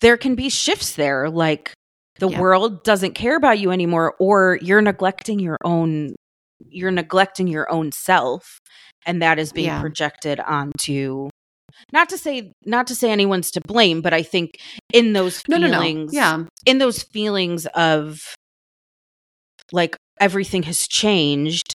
there 0.00 0.16
can 0.16 0.34
be 0.34 0.48
shifts 0.48 0.94
there 0.94 1.28
like 1.28 1.72
the 2.18 2.28
Yeah. 2.28 2.40
world 2.40 2.82
doesn't 2.84 3.14
care 3.14 3.36
about 3.36 3.58
you 3.58 3.70
anymore 3.70 4.14
or 4.18 4.58
you're 4.62 4.80
neglecting 4.82 5.38
your 5.38 5.56
own 5.64 6.14
you're 6.68 6.90
neglecting 6.90 7.46
your 7.46 7.70
own 7.70 7.92
self 7.92 8.60
and 9.06 9.22
that 9.22 9.38
is 9.38 9.52
being 9.52 9.66
Yeah. 9.68 9.80
projected 9.80 10.40
onto 10.40 11.28
not 11.92 12.08
to 12.10 12.18
say 12.18 12.52
not 12.66 12.86
to 12.88 12.94
say 12.94 13.10
anyone's 13.10 13.50
to 13.52 13.60
blame 13.66 14.00
but 14.02 14.12
i 14.12 14.22
think 14.22 14.58
in 14.92 15.12
those 15.14 15.42
no, 15.48 15.56
no, 15.56 15.68
feelings 15.70 16.12
no. 16.12 16.18
Yeah. 16.20 16.44
in 16.66 16.78
those 16.78 17.02
feelings 17.02 17.66
of 17.74 18.20
like 19.72 19.96
everything 20.20 20.62
has 20.64 20.86
changed 20.86 21.72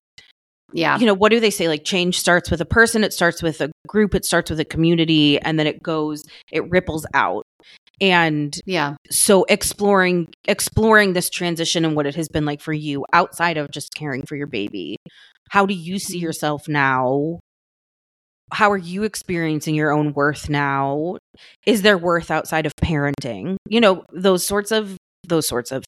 Yeah. 0.74 0.98
you 1.00 1.06
know 1.06 1.14
what 1.14 1.30
do 1.30 1.40
they 1.40 1.50
say 1.50 1.68
like 1.68 1.84
change 1.86 2.20
starts 2.20 2.52
with 2.52 2.62
a 2.62 2.66
person 2.66 3.04
it 3.04 3.14
starts 3.14 3.42
with 3.42 3.62
a 3.62 3.72
group 3.88 4.14
it 4.14 4.26
starts 4.26 4.50
with 4.50 4.60
a 4.60 4.66
community 4.66 5.40
and 5.40 5.58
then 5.58 5.66
it 5.68 5.82
goes 5.82 6.24
it 6.52 6.70
ripples 6.70 7.06
out 7.14 7.44
and 8.02 8.60
Yeah. 8.66 8.96
so 9.10 9.44
exploring 9.46 10.28
exploring 10.48 11.14
this 11.14 11.30
transition 11.30 11.86
and 11.86 11.96
what 11.96 12.06
it 12.06 12.16
has 12.16 12.28
been 12.28 12.46
like 12.46 12.62
for 12.62 12.74
you 12.74 13.06
outside 13.14 13.58
of 13.58 13.72
just 13.72 13.94
caring 13.96 14.24
for 14.26 14.36
your 14.36 14.48
baby 14.48 14.98
how 15.50 15.66
do 15.66 15.74
you 15.74 16.00
see 16.00 16.18
Mhm. 16.18 16.22
yourself 16.24 16.68
now 16.68 17.40
how 18.52 18.72
are 18.72 18.78
you 18.78 19.04
experiencing 19.04 19.76
your 19.76 19.92
own 19.92 20.14
worth 20.14 20.50
now 20.50 21.18
is 21.66 21.82
there 21.82 21.98
worth 21.98 22.30
outside 22.32 22.66
of 22.66 22.72
parenting 22.82 23.56
you 23.68 23.80
know 23.82 24.04
those 24.14 24.46
sorts 24.46 24.72
of 24.72 24.98
those 25.28 25.48
sorts 25.48 25.72
of 25.72 25.84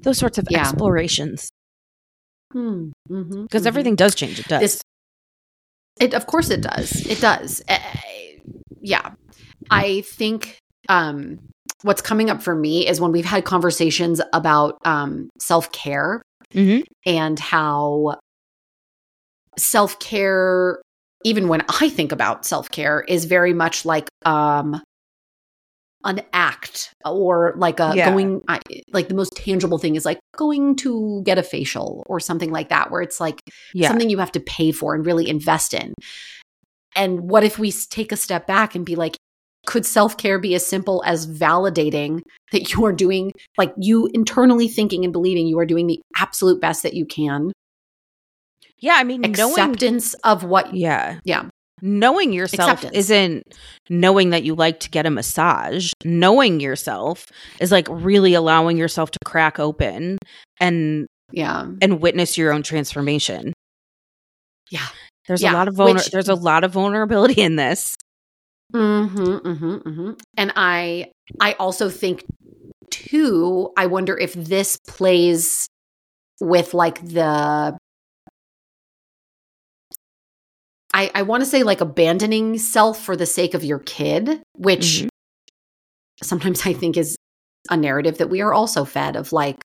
those 0.00 0.18
sorts 0.18 0.38
of 0.38 0.46
Yeah. 0.50 0.60
explorations 0.60 1.48
Hmm. 2.52 2.90
Mhm, 3.10 3.42
because 3.42 3.64
mhm. 3.64 3.66
everything 3.66 3.94
does 3.96 4.14
change 4.14 4.38
it 4.40 4.48
does 4.48 4.60
This- 4.60 4.80
It 6.00 6.14
of 6.14 6.26
course 6.26 6.48
it 6.50 6.60
does. 6.60 7.04
It 7.06 7.20
does. 7.20 7.60
Eh, 7.66 7.80
yeah. 8.80 9.14
I 9.68 10.02
think 10.02 10.56
um 10.88 11.38
what's 11.82 12.02
coming 12.02 12.30
up 12.30 12.42
for 12.42 12.54
me 12.54 12.86
is 12.86 13.00
when 13.00 13.12
we've 13.12 13.24
had 13.24 13.44
conversations 13.44 14.20
about 14.32 14.78
um 14.84 15.28
self-care 15.38 16.22
Mhm. 16.54 16.82
and 17.06 17.38
how 17.38 18.18
self-care 19.56 20.80
even 21.24 21.48
when 21.48 21.62
I 21.80 21.88
think 21.88 22.12
about 22.12 22.44
self-care 22.46 23.02
is 23.08 23.24
very 23.24 23.52
much 23.52 23.84
like 23.84 24.08
um 24.24 24.80
an 26.04 26.22
act 26.32 26.92
or 27.04 27.54
like 27.56 27.80
a 27.80 27.92
Yeah. 27.96 28.04
going 28.08 28.40
I, 28.48 28.60
like 28.92 29.08
the 29.08 29.14
most 29.14 29.32
tangible 29.34 29.78
thing 29.78 29.96
is 29.96 30.04
like 30.04 30.20
going 30.36 30.76
to 30.76 31.22
get 31.24 31.38
a 31.38 31.42
facial 31.42 32.04
or 32.06 32.20
something 32.20 32.52
like 32.52 32.68
that 32.68 32.90
where 32.92 33.02
it's 33.02 33.18
like 33.20 33.40
yeah 33.74 33.88
something 33.88 34.08
you 34.08 34.18
have 34.18 34.32
to 34.32 34.40
pay 34.40 34.70
for 34.70 34.94
and 34.94 35.04
really 35.04 35.28
invest 35.28 35.74
in. 35.74 35.92
And 36.94 37.28
what 37.28 37.42
if 37.44 37.58
we 37.58 37.72
take 37.72 38.12
a 38.12 38.16
step 38.16 38.46
back 38.46 38.74
and 38.74 38.86
be 38.86 38.94
like, 38.96 39.16
could 39.66 39.84
self 39.84 40.16
care 40.16 40.38
be 40.38 40.54
as 40.54 40.66
simple 40.66 41.02
as 41.04 41.26
validating 41.26 42.20
that 42.52 42.72
you 42.72 42.84
are 42.84 42.92
doing, 42.92 43.32
like 43.58 43.72
you 43.78 44.08
internally 44.14 44.68
thinking 44.68 45.04
and 45.04 45.12
believing 45.12 45.46
you 45.46 45.58
are 45.58 45.66
doing 45.66 45.86
the 45.86 46.00
absolute 46.16 46.60
best 46.60 46.82
that 46.82 46.94
you 46.94 47.04
can? 47.06 47.52
yeah 48.80 48.94
i 48.96 49.02
mean 49.04 49.20
knowing 49.22 49.32
Acceptance 49.58 50.14
of 50.22 50.44
what, 50.44 50.72
yeah. 50.72 51.18
Yeah, 51.24 51.48
knowing 51.82 52.32
yourself 52.32 52.70
Acceptance. 52.74 52.96
isn't 52.96 53.42
knowing 53.90 54.30
that 54.30 54.44
you 54.44 54.54
like 54.54 54.78
to 54.80 54.88
get 54.90 55.04
a 55.06 55.10
massage. 55.10 55.92
Knowing 56.04 56.60
yourself 56.60 57.26
is 57.60 57.72
like 57.72 57.88
really 57.90 58.34
allowing 58.34 58.76
yourself 58.76 59.10
to 59.10 59.18
crack 59.24 59.58
open 59.58 60.18
and 60.60 61.06
yeah, 61.32 61.66
and 61.82 62.00
witness 62.00 62.38
your 62.38 62.52
own 62.52 62.62
transformation. 62.62 63.52
Yeah. 64.70 64.86
there's 65.26 65.42
Yeah, 65.42 65.52
a 65.52 65.54
lot 65.54 65.68
of 65.68 65.74
vulner- 65.74 65.94
which- 65.94 66.10
there's 66.10 66.28
a 66.28 66.34
lot 66.34 66.62
of 66.64 66.72
vulnerability 66.72 67.40
in 67.42 67.56
this 67.56 67.96
Mm-hmm, 68.74 69.48
mm-hmm, 69.48 69.74
mm-hmm. 69.76 70.10
And 70.36 70.52
I, 70.56 71.10
I 71.40 71.52
also 71.54 71.88
think 71.88 72.24
too. 72.90 73.70
I 73.76 73.86
wonder 73.86 74.16
if 74.16 74.34
this 74.34 74.78
plays 74.86 75.66
with 76.40 76.74
like 76.74 77.00
the. 77.06 77.76
I, 80.94 81.10
I 81.14 81.22
want 81.22 81.42
to 81.42 81.46
say 81.46 81.62
like 81.62 81.80
abandoning 81.80 82.58
self 82.58 83.02
for 83.02 83.14
the 83.16 83.26
sake 83.26 83.54
of 83.54 83.62
your 83.64 83.78
kid, 83.80 84.42
which 84.54 85.04
Mhm. 85.04 85.08
sometimes 86.22 86.66
I 86.66 86.72
think 86.72 86.96
is 86.96 87.16
a 87.70 87.76
narrative 87.76 88.18
that 88.18 88.30
we 88.30 88.40
are 88.40 88.52
also 88.54 88.84
fed 88.84 89.14
of 89.16 89.32
like 89.32 89.60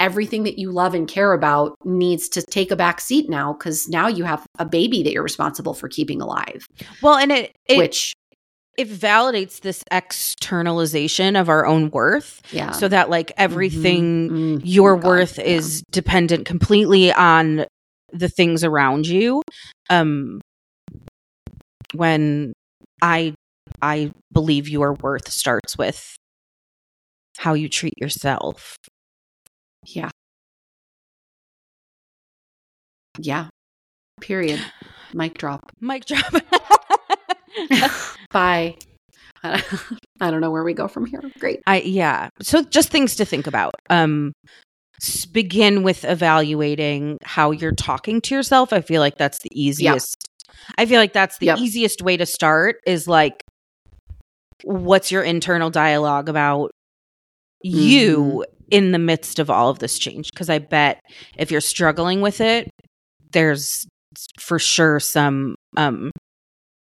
everything 0.00 0.42
that 0.44 0.58
you 0.58 0.70
love 0.72 0.94
and 0.94 1.08
care 1.08 1.32
about 1.32 1.74
needs 1.84 2.28
to 2.30 2.42
take 2.42 2.70
a 2.70 2.76
back 2.76 3.00
seat 3.00 3.28
now 3.30 3.52
because 3.52 3.88
now 3.88 4.08
you 4.08 4.24
have 4.24 4.44
a 4.58 4.64
baby 4.64 5.02
that 5.02 5.12
you're 5.12 5.22
responsible 5.22 5.74
for 5.74 5.88
keeping 5.88 6.20
alive, 6.20 6.66
well 7.02 7.16
and 7.16 7.30
it 7.32 7.52
it, 7.66 7.78
which 7.78 8.14
it 8.78 8.88
validates 8.88 9.60
this 9.60 9.84
externalization 9.90 11.36
of 11.36 11.48
our 11.50 11.66
own 11.66 11.90
worth 11.90 12.40
yeah. 12.52 12.70
so 12.70 12.88
that 12.88 13.10
like 13.10 13.32
everything 13.36 14.30
Mhm. 14.30 14.58
Mhm. 14.58 14.60
your 14.64 14.92
Oh 14.94 14.96
God, 14.98 15.06
worth 15.08 15.38
yeah. 15.38 15.44
is 15.44 15.82
dependent 15.90 16.46
completely 16.46 17.12
on 17.12 17.66
the 18.12 18.28
things 18.30 18.64
around 18.64 19.06
you 19.06 19.42
um 19.90 20.40
when 21.92 22.52
i 23.02 23.34
i 23.82 24.10
believe 24.32 24.68
your 24.68 24.94
worth 24.94 25.28
starts 25.30 25.76
with 25.76 26.16
how 27.38 27.54
you 27.54 27.68
treat 27.68 27.94
yourself 27.98 28.76
yeah 29.86 30.10
yeah 33.18 33.48
period 34.20 34.60
mic 35.12 35.36
drop 35.36 35.70
mic 35.80 36.04
drop 36.06 36.32
bye. 38.30 38.76
I 39.44 39.62
don't 40.20 40.40
know 40.40 40.50
where 40.50 40.64
we 40.64 40.74
go 40.74 40.88
from 40.88 41.06
here. 41.06 41.22
Great. 41.38 41.60
I 41.66 41.80
yeah. 41.80 42.28
So 42.42 42.62
just 42.62 42.90
things 42.90 43.14
to 43.16 43.24
think 43.24 43.46
about. 43.46 43.74
Um 43.90 44.32
begin 45.32 45.84
with 45.84 46.04
evaluating 46.04 47.18
how 47.22 47.52
you're 47.52 47.70
talking 47.72 48.20
to 48.22 48.34
yourself. 48.34 48.72
I 48.72 48.80
feel 48.80 49.00
like 49.00 49.16
that's 49.16 49.38
the 49.40 49.50
easiest 49.52 50.24
i 50.76 50.84
feel 50.86 50.98
like 50.98 51.12
that's 51.12 51.38
the 51.38 51.46
Yep. 51.46 51.58
easiest 51.58 52.02
way 52.02 52.16
to 52.16 52.26
start 52.26 52.76
is 52.84 53.06
like 53.06 53.44
what's 54.64 55.12
your 55.12 55.22
internal 55.22 55.70
dialogue 55.70 56.28
about 56.28 56.72
you 57.62 58.44
in 58.70 58.90
the 58.92 58.98
midst 58.98 59.38
of 59.38 59.50
all 59.50 59.70
of 59.70 59.78
this 59.78 59.98
change? 59.98 60.30
Because 60.32 60.50
i 60.50 60.58
bet 60.58 61.00
if 61.36 61.50
you're 61.52 61.60
struggling 61.60 62.20
with 62.20 62.40
it 62.40 62.68
there's 63.32 63.86
for 64.40 64.58
sure 64.58 64.98
some 64.98 65.54
um 65.76 66.10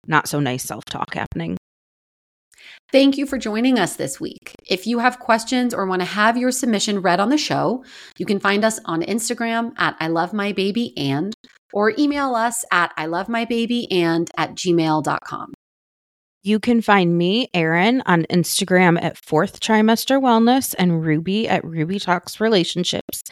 not 0.07 0.28
so 0.28 0.40
nice 0.40 0.64
self-talk 0.64 1.14
happening 1.14 1.57
Thank 2.92 3.18
you 3.18 3.26
for 3.26 3.36
joining 3.36 3.78
us 3.78 3.96
this 3.96 4.20
week. 4.20 4.54
If 4.64 4.86
you 4.86 5.00
have 5.00 5.18
questions 5.18 5.74
or 5.74 5.86
want 5.86 6.00
to 6.02 6.07
have 6.07 6.36
your 6.36 6.52
submission 6.52 7.02
read 7.02 7.18
on 7.18 7.30
the 7.30 7.38
show, 7.38 7.84
you 8.16 8.26
can 8.26 8.38
find 8.38 8.64
us 8.64 8.78
on 8.84 9.02
Instagram 9.02 9.72
at 9.76 9.96
I 9.98 10.07
love 10.07 10.32
my 10.32 10.52
baby 10.52 10.96
and 10.96 11.34
or 11.72 11.92
email 11.98 12.34
us 12.34 12.64
at 12.70 12.92
I 12.96 13.07
love 13.07 13.28
my 13.28 13.44
baby 13.44 13.90
and 13.90 14.30
at 14.36 14.54
gmail.com. 14.54 15.52
You 16.42 16.61
can 16.61 16.80
find 16.80 17.18
me, 17.18 17.48
Erin, 17.52 18.04
on 18.07 18.22
Instagram 18.30 19.02
at 19.02 19.18
Fourth 19.18 19.59
Trimester 19.59 20.22
Wellness 20.22 20.76
and 20.78 21.04
Ruby 21.04 21.48
at 21.48 21.64
Ruby 21.64 21.98
Talks 21.98 22.40
Relationships. 22.40 23.24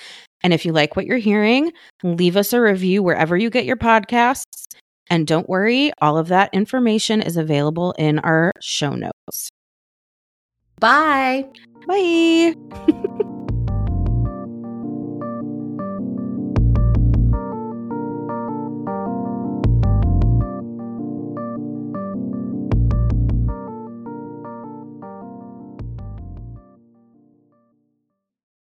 And 0.42 0.52
if 0.52 0.66
you 0.66 0.72
like 0.72 0.96
what 0.96 1.06
you're 1.06 1.18
hearing, 1.18 1.72
leave 2.02 2.36
us 2.36 2.52
a 2.52 2.60
review 2.60 3.04
wherever 3.04 3.36
you 3.36 3.50
get 3.50 3.66
your 3.66 3.76
podcasts. 3.76 4.64
And 5.10 5.26
don't 5.26 5.48
worry, 5.48 5.92
all 6.00 6.16
of 6.16 6.28
that 6.28 6.50
information 6.52 7.20
is 7.22 7.36
available 7.36 7.92
in 7.98 8.18
our 8.20 8.52
show 8.60 8.94
notes. 8.94 9.50
Bye. 10.80 11.46
Bye. 11.86 12.54